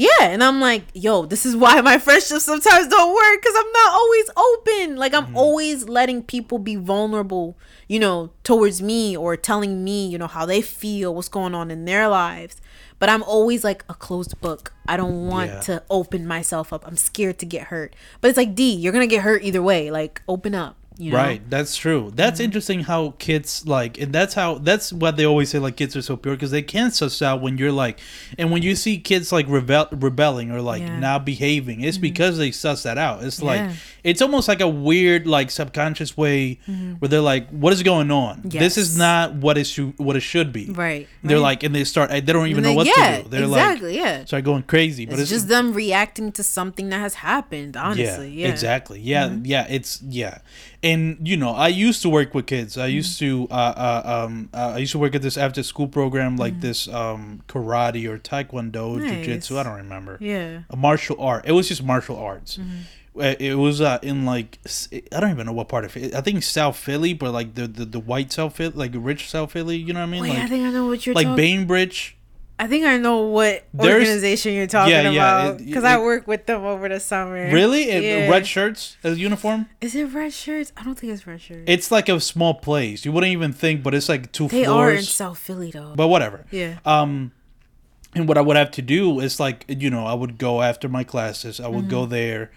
[0.00, 3.72] yeah, and I'm like, yo, this is why my friendships sometimes don't work because I'm
[3.72, 4.96] not always open.
[4.96, 5.26] Like Mm-hmm.
[5.30, 10.26] I'm always letting people be vulnerable, you know, towards me or telling me, you know,
[10.28, 12.56] how they feel, what's going on in their lives.
[12.98, 14.72] But I'm always like a closed book.
[14.86, 15.60] I don't want Yeah.
[15.60, 16.86] to open myself up.
[16.86, 17.94] I'm scared to get hurt.
[18.20, 19.90] But it's like D, you're gonna get hurt either way.
[19.90, 20.76] Like open up.
[21.00, 21.16] You know?
[21.16, 22.12] Right, that's true.
[22.14, 22.44] That's Mm-hmm.
[22.44, 26.02] interesting how kids like, and that's how that's what they always say like kids are
[26.02, 27.98] so pure because they can suss out when you're like,
[28.38, 30.88] and when you see kids like rebel rebelling or like Yeah.
[30.90, 31.00] Mm-hmm.
[31.00, 33.24] not behaving, it's because they suss that out.
[33.24, 33.72] It's like Yeah.
[34.04, 36.60] it's almost like a weird like subconscious way
[36.98, 38.42] where they're like, what is going on?
[38.44, 38.98] This is Mm-hmm.
[39.00, 40.66] Not what it should what it should be.
[40.66, 41.08] Right.
[41.22, 41.42] They're right.
[41.42, 42.10] like, and they start.
[42.10, 43.28] They don't even know what yeah, to do.
[43.30, 43.96] They're like, exactly.
[43.96, 44.24] like, yeah.
[44.26, 45.06] start going crazy.
[45.06, 47.76] But It's, it's, just them reacting to something that has happened.
[47.76, 48.30] Honestly.
[48.30, 48.46] Yeah.
[48.46, 48.52] Mm-hmm.
[48.52, 49.00] Exactly.
[49.00, 49.36] Yeah.
[49.42, 49.66] Yeah.
[49.70, 50.38] It's yeah.
[50.82, 52.78] And you know, I used to work with kids.
[52.78, 55.88] I used to uh, uh um uh, I used to work at this after school
[55.88, 56.60] program like Mm-hmm.
[56.62, 59.10] this um karate or taekwondo Nice.
[59.10, 59.58] jiu-jitsu.
[59.58, 60.16] I don't remember.
[60.20, 60.62] Yeah.
[60.70, 61.44] A martial art.
[61.46, 62.56] It was just martial arts.
[62.56, 63.20] Mm-hmm.
[63.20, 64.58] Uh, It was uh, in like
[65.12, 66.14] i don't even know what part of it.
[66.14, 69.52] I think South Philly, but like the the, the white South Philly, like rich South
[69.52, 69.76] Philly.
[69.76, 70.22] You know what I mean?
[70.22, 71.36] Wait, I like think I know what you're like talking.
[71.36, 72.16] Bainbridge.
[72.60, 76.28] I think I know what There's- organization you're talking Yeah, yeah, about because I work
[76.28, 77.50] with them over the summer.
[77.50, 77.88] Really?
[77.88, 78.28] Yeah.
[78.28, 79.66] Red shirts as uniform?
[79.80, 80.70] Is it red shirts?
[80.76, 81.64] I don't think it's red shirts.
[81.66, 83.04] It's like a small place.
[83.06, 84.94] You wouldn't even think, but it's like two they floors.
[84.94, 85.94] are in South Philly though.
[85.96, 86.44] but whatever.
[86.50, 86.78] yeah.
[86.84, 87.32] Um,
[88.14, 90.88] and what I would have to do is like you know I would go after
[90.88, 91.60] my classes.
[91.60, 92.10] I would go Mm-hmm.
[92.10, 92.50] there.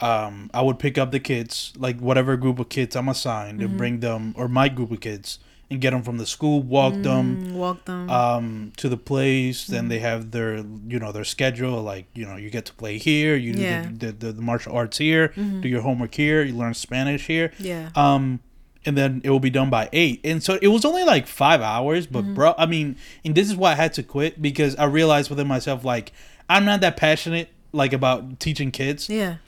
[0.00, 3.68] Um, I would pick up the kids, like whatever group of kids I'm assigned, Mm-hmm.
[3.68, 5.38] and bring them or my group of kids
[5.70, 8.08] and get them from the school, walk them Mm, walk them.
[8.10, 9.64] um to the place.
[9.64, 9.72] Mm-hmm.
[9.72, 11.82] Then they have their you know their schedule.
[11.82, 13.34] Like you know you get to play here.
[13.36, 13.84] You do Yeah.
[13.84, 13.98] Mm-hmm.
[13.98, 15.28] the, the, the martial arts here.
[15.36, 16.42] Do your homework here.
[16.44, 17.52] You learn Spanish here.
[17.58, 17.90] yeah.
[17.96, 18.40] Um,
[18.84, 20.20] and then it will be done by eight.
[20.22, 22.94] And so it was only like five hours, but bro, I mean,
[23.24, 26.12] and this is why I had to quit because I realized within myself, like,
[26.48, 29.08] I'm not that passionate, like, about teaching kids.
[29.10, 29.38] yeah.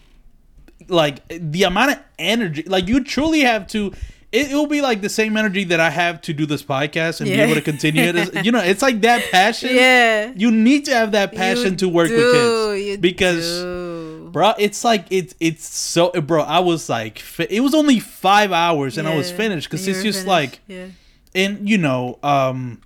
[0.89, 3.93] Like, the amount of energy, like, you truly have to.
[4.31, 7.29] It will be like the same energy that I have to do this podcast and
[7.31, 8.45] be able to continue it.
[8.45, 9.71] You know, it's like that passion.
[9.75, 10.33] Yeah.
[10.37, 14.29] You need to have that passion You to work with kids because do.
[14.31, 18.99] bro it's like it's it's so bro i was like it was only five hours
[18.99, 20.27] and i was finished because it's just finished.
[20.29, 20.87] like yeah.
[21.35, 22.81] and you know um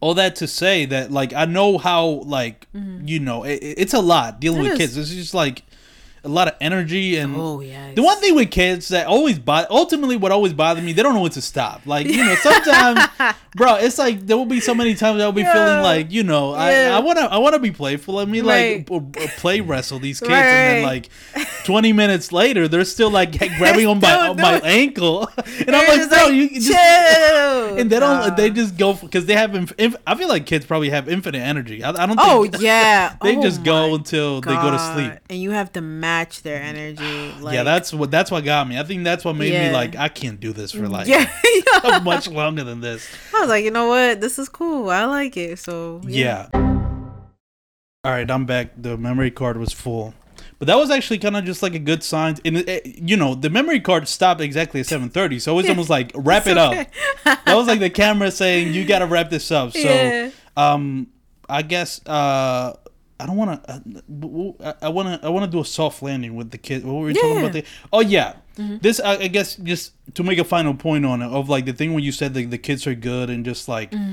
[0.00, 2.66] all that to say that like i know how like
[3.04, 4.66] you know it, it- it's a lot dealing Mm-hmm.
[4.66, 4.94] It with is.
[4.94, 5.62] kids it's just like
[6.24, 7.92] a lot of energy and Oh yeah.
[7.94, 11.14] the one thing with kids that always bother, ultimately what always bothered me, they don't
[11.14, 11.82] know when to stop.
[11.84, 13.00] Like, you know, sometimes,
[13.56, 15.52] bro, it's like there will be so many times I'll be Yeah.
[15.52, 16.92] feeling like, you know, Yeah.
[16.94, 18.18] I, I wanna, I wanna be playful.
[18.18, 18.88] I mean, Right.
[18.88, 21.08] like, p- play wrestle these kids, and then like,
[21.64, 25.28] twenty minutes later, they're still like grabbing on my on my ankle,
[25.66, 26.68] and I'm like, bro, like, you just.
[26.68, 27.78] chill.
[27.78, 28.28] And they don't.
[28.28, 28.34] Nah.
[28.34, 29.54] They just go because they have.
[29.54, 31.82] Inf- inf- I feel like kids probably have infinite energy.
[31.82, 32.18] I, I don't.
[32.20, 33.16] Oh yeah.
[33.22, 35.12] they Oh, just go until they go to sleep.
[35.30, 35.80] and you have to
[36.12, 37.32] match their energy.
[37.40, 38.78] Like, yeah, that's what that's what got me.
[38.78, 41.28] I think that's what made me like I can't do this for like yeah.
[42.02, 43.06] much longer than this.
[43.34, 44.20] I was like, you know what?
[44.20, 44.90] This is cool.
[44.90, 45.58] I like it.
[45.58, 46.48] So Yeah.
[48.04, 48.70] All right, I'm back.
[48.76, 50.12] The memory card was full.
[50.58, 52.36] But that was actually kind of just like a good sign.
[52.44, 55.68] And it, it- you know, the memory card stopped exactly at 7:30, so it was
[55.74, 56.86] almost like wrap it up.
[57.24, 59.72] That was like the camera saying you got to wrap this up.
[59.72, 60.30] So, Yeah.
[60.56, 61.08] um
[61.48, 62.74] I guess uh
[63.22, 64.76] I don't want to.
[64.82, 65.26] I want to.
[65.26, 66.84] I want to do a soft landing with the kid.
[66.84, 67.34] What were we talking Yeah.
[67.36, 67.44] Mm-hmm.
[67.44, 67.52] about?
[67.52, 68.34] The, oh yeah,
[68.80, 69.00] this.
[69.00, 71.94] I, I guess just to make a final point on it of like the thing
[71.94, 74.12] when you said the the kids are good and just like Mm-hmm.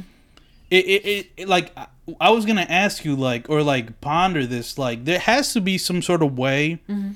[0.70, 1.88] it, it, it, it like I-
[2.20, 5.78] I was gonna ask you like or like ponder this like there has to be
[5.78, 7.12] some sort of way Mm-hmm.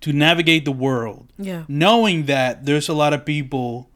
[0.00, 1.64] to navigate the world Yeah.
[1.68, 3.88] knowing that there's a lot of people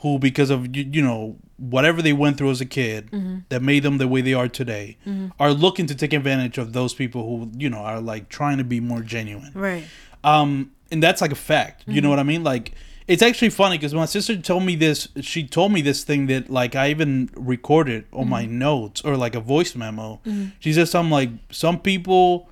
[0.00, 3.36] who because of you, you know whatever they went through as a kid Mm-hmm.
[3.48, 4.96] that made them the way they are today
[5.40, 8.64] are looking to take advantage of those people who you know are like trying to
[8.64, 9.84] be more genuine Right.
[10.24, 12.02] um and that's like a fact you Mm-hmm.
[12.02, 12.72] know what i mean like
[13.08, 16.50] it's actually funny because my sister told me this she told me this thing that
[16.50, 18.58] like i even recorded on my Mm-hmm.
[18.58, 20.20] notes or like a voice memo
[20.58, 22.48] she said something like some people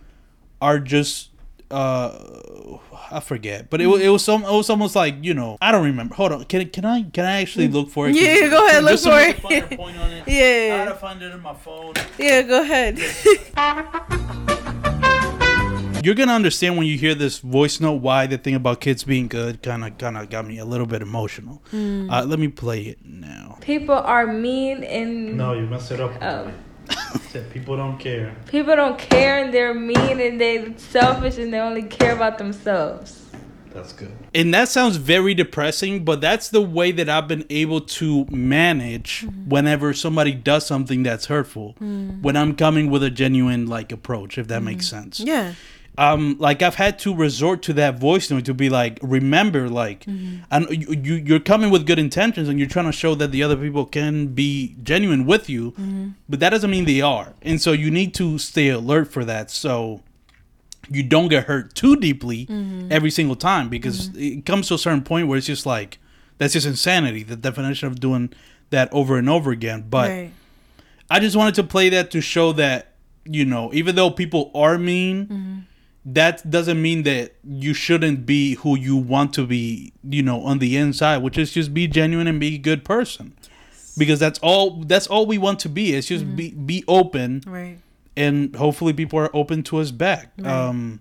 [0.62, 1.28] are just
[1.74, 2.78] uh
[3.10, 4.44] I forget, but it, wa- it was some.
[4.44, 5.56] It was almost like you know.
[5.60, 6.14] I don't remember.
[6.14, 6.44] Hold on.
[6.44, 8.14] Can can I can I actually look for it?
[8.16, 9.72] Yeah, go ahead, look for make it.
[9.72, 10.24] a point on it.
[10.26, 10.84] I Yeah.
[10.86, 11.94] gotta find it in my phone.
[12.18, 12.42] Yeah.
[12.42, 12.98] Go ahead.
[16.04, 19.26] You're gonna understand when you hear this voice note why the thing about kids being
[19.26, 21.62] good kind of kind of got me a little bit emotional.
[21.70, 22.10] Hmm.
[22.10, 23.56] Uh, let me play it now.
[23.62, 26.12] People are mean and No, you messed it up.
[26.22, 26.52] um,
[27.30, 28.34] Said people don't care.
[28.46, 33.24] people don't care and they're mean and they're selfish and they only care about themselves.
[33.74, 34.12] That's good.
[34.32, 39.22] And that sounds very depressing, but that's the way that I've been able to manage
[39.22, 39.48] mm-hmm.
[39.48, 41.74] whenever somebody does something that's hurtful.
[41.80, 42.22] Mm.
[42.22, 45.02] When I'm coming with a genuine like approach, if that makes mm-hmm.
[45.02, 45.20] sense.
[45.20, 45.54] yeah.
[45.96, 50.04] Um like i've had to resort to that voice note to be like remember like
[50.06, 53.42] and you, you you're coming with good intentions and you're trying to show that the
[53.42, 55.72] other people can be genuine with you
[56.28, 59.50] but that doesn't mean they are and so you need to stay alert for that
[59.50, 60.00] so
[60.90, 62.88] you don't get hurt too deeply Mm-hmm.
[62.92, 65.98] every single time because it comes to a certain point where it's just like
[66.36, 67.22] that's just insanity.
[67.22, 68.32] The definition of doing
[68.70, 69.84] that over and over again.
[69.88, 70.30] But right.
[71.08, 72.90] I just wanted to play that to show that
[73.24, 75.58] you know, even though people are mean, Mm-hmm.
[76.04, 79.92] That doesn't mean that you shouldn't be who you want to be.
[80.02, 83.34] You know, on the inside, which is just be genuine and be a good person.
[83.96, 84.82] Because that's all.
[84.82, 85.94] That's all we want to be.
[85.94, 87.78] It's just be be open, Right.
[88.16, 90.32] and hopefully people are open to us back.
[90.42, 91.00] Um,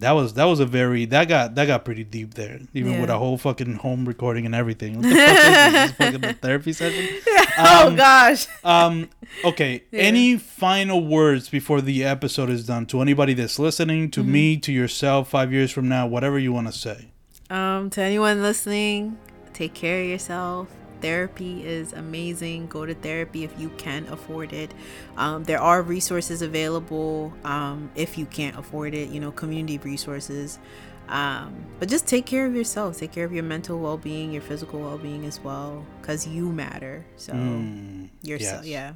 [0.00, 3.00] that was that was a very that got that got pretty deep there, even Yeah.
[3.00, 4.96] with a whole fucking home recording and everything.
[4.96, 7.08] What the fuck is fucking therapy session?
[7.58, 8.46] oh Um, gosh.
[8.64, 9.08] Um.
[9.44, 9.82] Okay.
[9.90, 10.02] Yeah.
[10.02, 14.20] Any final words before the episode is done to anybody that's listening, Mm-hmm.
[14.20, 17.08] to me, to yourself, five years from now, whatever you want to say.
[17.48, 19.16] Um, to anyone listening,
[19.54, 20.68] take care of yourself.
[21.06, 22.66] Therapy is amazing.
[22.66, 24.70] Go to therapy if you can afford it.
[25.16, 30.58] Um, there are resources available um, if you can't afford it, you know, community resources.
[31.08, 32.98] Um, but just take care of yourself.
[32.98, 36.50] Take care of your mental well being, your physical well being as well, because you
[36.50, 37.04] matter.
[37.16, 38.94] So, Mm, yourself, yes.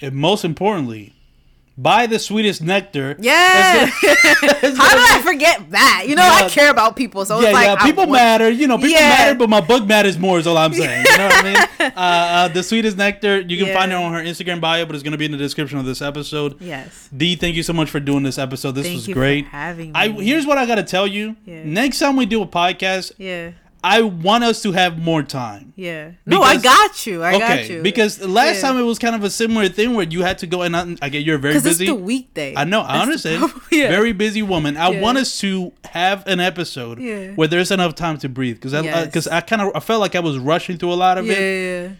[0.00, 0.06] yeah.
[0.08, 1.14] And most importantly,
[1.76, 3.16] buy the sweetest nectar.
[3.18, 3.86] Yeah.
[4.02, 6.04] How did I forget that?
[6.08, 7.24] You know, I care about people.
[7.24, 7.76] So yeah, it's like, yeah.
[7.84, 8.50] People want- matter.
[8.50, 9.08] You know, people Yeah.
[9.08, 10.38] matter, but my book matters more.
[10.38, 11.04] Is all I'm saying.
[11.06, 11.56] You know what I mean?
[11.82, 13.40] Uh, uh, the sweetest nectar.
[13.40, 15.78] You can find her on her Instagram bio, but it's gonna be in the description
[15.78, 16.60] of this episode.
[16.60, 17.08] Yes.
[17.14, 18.72] D, thank you so much for doing this episode.
[18.72, 19.46] This Thank was great.
[19.46, 19.98] having me.
[19.98, 21.36] I here's what I gotta tell you.
[21.44, 21.64] Yeah.
[21.64, 23.50] Next time we do a podcast, Yeah.
[23.84, 25.72] I want us to have more time.
[25.74, 26.12] Yeah.
[26.24, 27.24] No, I got you.
[27.24, 27.82] I got okay, you.
[27.82, 28.68] because last Yeah.
[28.68, 30.96] time it was kind of a similar thing where you had to go and I,
[31.02, 31.86] I get you're very because it's busy.
[31.86, 32.54] the weekday.
[32.56, 33.62] I know, I That's the understand.
[33.72, 33.88] yeah.
[33.88, 34.76] Very busy woman.
[34.76, 35.00] I Yeah.
[35.00, 37.00] want us to have an episode
[37.36, 39.06] where there's enough time to breathe because I uh, Yes.
[39.06, 41.38] because I kind of I felt like I was rushing through a lot of it,
[41.88, 41.94] yeah.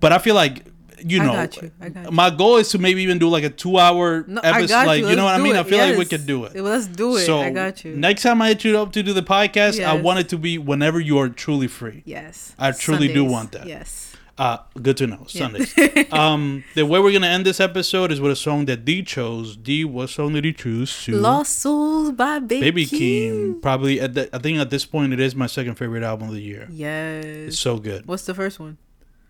[0.00, 0.64] but I feel like
[1.04, 1.70] you I know, got you.
[1.80, 2.10] I got you.
[2.10, 4.86] my goal is to maybe even do like a two hour No, episode.
[4.86, 5.08] Like you.
[5.10, 5.52] you know what I mean?
[5.52, 5.66] do I it.
[5.66, 6.54] feel like we could do it.
[6.56, 7.26] Let's do it.
[7.26, 7.94] So I got you.
[7.96, 10.58] Next time I hit you up to do the podcast, I want it to be
[10.58, 12.02] whenever you are truly free.
[12.04, 12.54] yes.
[12.58, 13.66] I truly do want that.
[13.66, 14.04] Yes.
[14.36, 15.26] Uh, good to know.
[15.30, 15.48] Yeah.
[15.48, 16.12] Sundays.
[16.12, 19.56] um, the way we're gonna end this episode is with a song that D chose.
[19.56, 21.04] D, what song did he choose?
[21.06, 23.54] To Lost Souls by Baby, Baby Keem.
[23.56, 23.62] Keem.
[23.62, 26.34] Probably at the, I think at this point it is my second favorite album of
[26.34, 26.68] the year.
[26.70, 27.24] Yes.
[27.24, 28.06] It's so good.
[28.06, 28.78] What's the first one?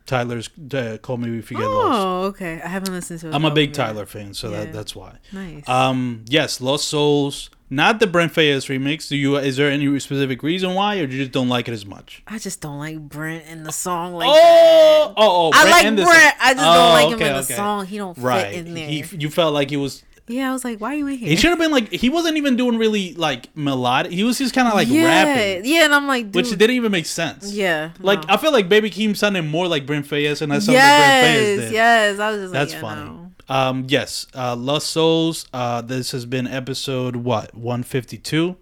[0.08, 2.60] Tyler's uh, "Call Me If You Get Lost." Oh, okay.
[2.60, 3.34] I haven't listened to it.
[3.34, 3.74] I'm a big yet.
[3.76, 4.64] Tyler fan, so Yeah.
[4.64, 5.18] that that's why.
[5.32, 5.68] Nice.
[5.68, 7.50] Um, yes, Lost Souls.
[7.70, 9.08] Not the Brent Faiyaz remix.
[9.10, 9.36] Do you?
[9.36, 12.22] Is there any specific reason why, or do you just don't like it as much?
[12.26, 15.14] I just don't like Brent in the song like oh, that.
[15.14, 15.50] oh, oh!
[15.54, 16.34] I Brent like Brent.
[16.40, 17.54] I just Oh, don't like him in the okay.
[17.54, 17.84] song.
[17.86, 18.54] He don't Right.
[18.54, 18.88] fit in there.
[18.88, 20.02] He, you felt like he was.
[20.28, 21.28] Yeah, I was like, why are you in here?
[21.28, 21.90] He should have been like.
[21.92, 24.12] He wasn't even doing really like melodic.
[24.12, 26.70] He was just kind of like yeah, rapping, yeah, and I'm like, dude, which didn't
[26.76, 27.52] even make sense.
[27.52, 28.34] yeah, Like no.
[28.34, 31.24] I feel like Baby Keem sounded more like Brent Faiyaz, and I sounded like Brent
[31.24, 31.72] Faiyaz yes, did.
[31.72, 32.18] yes.
[32.18, 33.04] I was just That's like, yeah, funny.
[33.10, 33.24] no.
[33.50, 35.46] Um, yes, uh, Lost Souls.
[35.54, 38.56] Uh, this has been episode what one fifty two.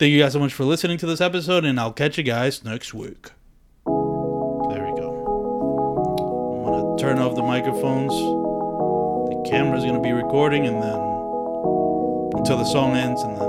[0.00, 2.64] Thank you guys so much for listening to this episode, and I'll catch you guys
[2.64, 3.30] next week.
[3.86, 6.64] There we go.
[6.66, 8.12] I'm gonna turn off the microphones.
[9.48, 11.00] Camera's gonna be recording, and then
[12.38, 13.47] until the song ends, and then.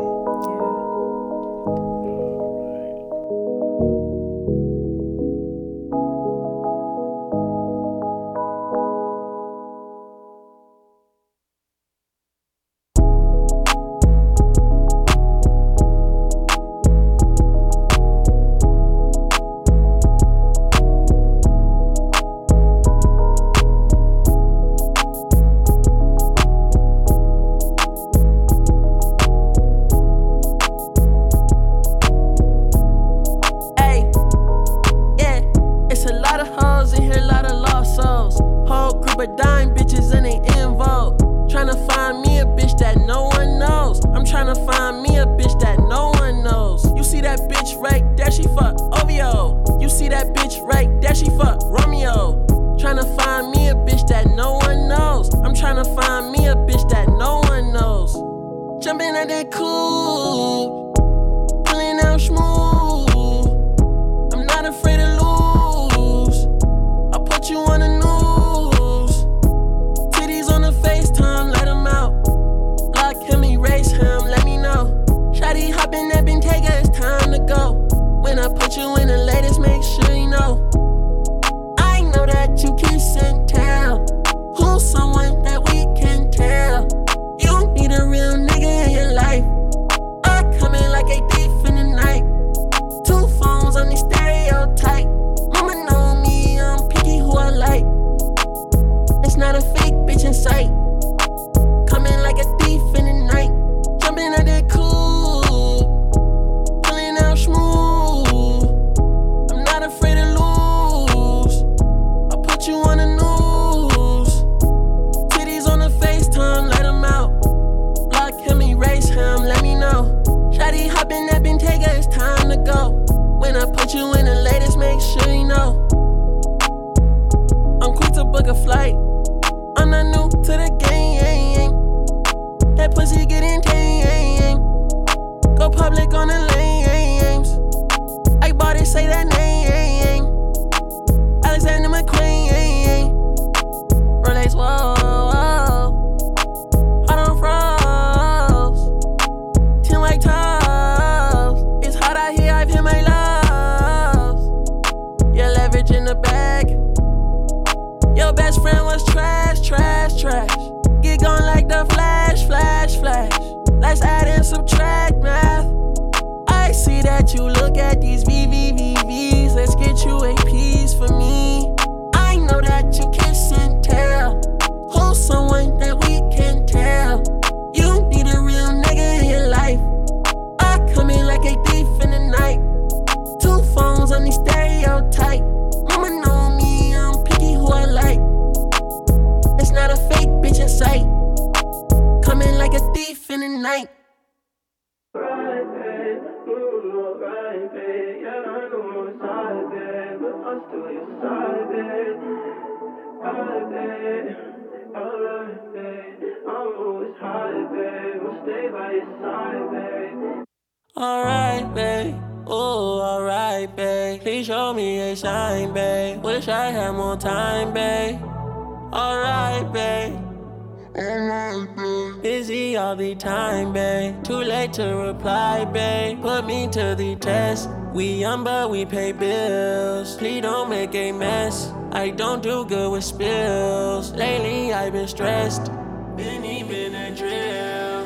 [228.29, 230.15] Young, but we pay bills.
[230.17, 231.71] Please don't make a mess.
[231.91, 234.11] I don't do good with spills.
[234.11, 235.71] Lately, I've been stressed.
[236.15, 238.05] Been even a drill.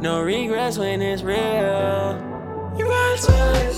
[0.00, 2.14] No regrets when it's real.
[2.78, 2.86] You
[3.16, 3.77] touch.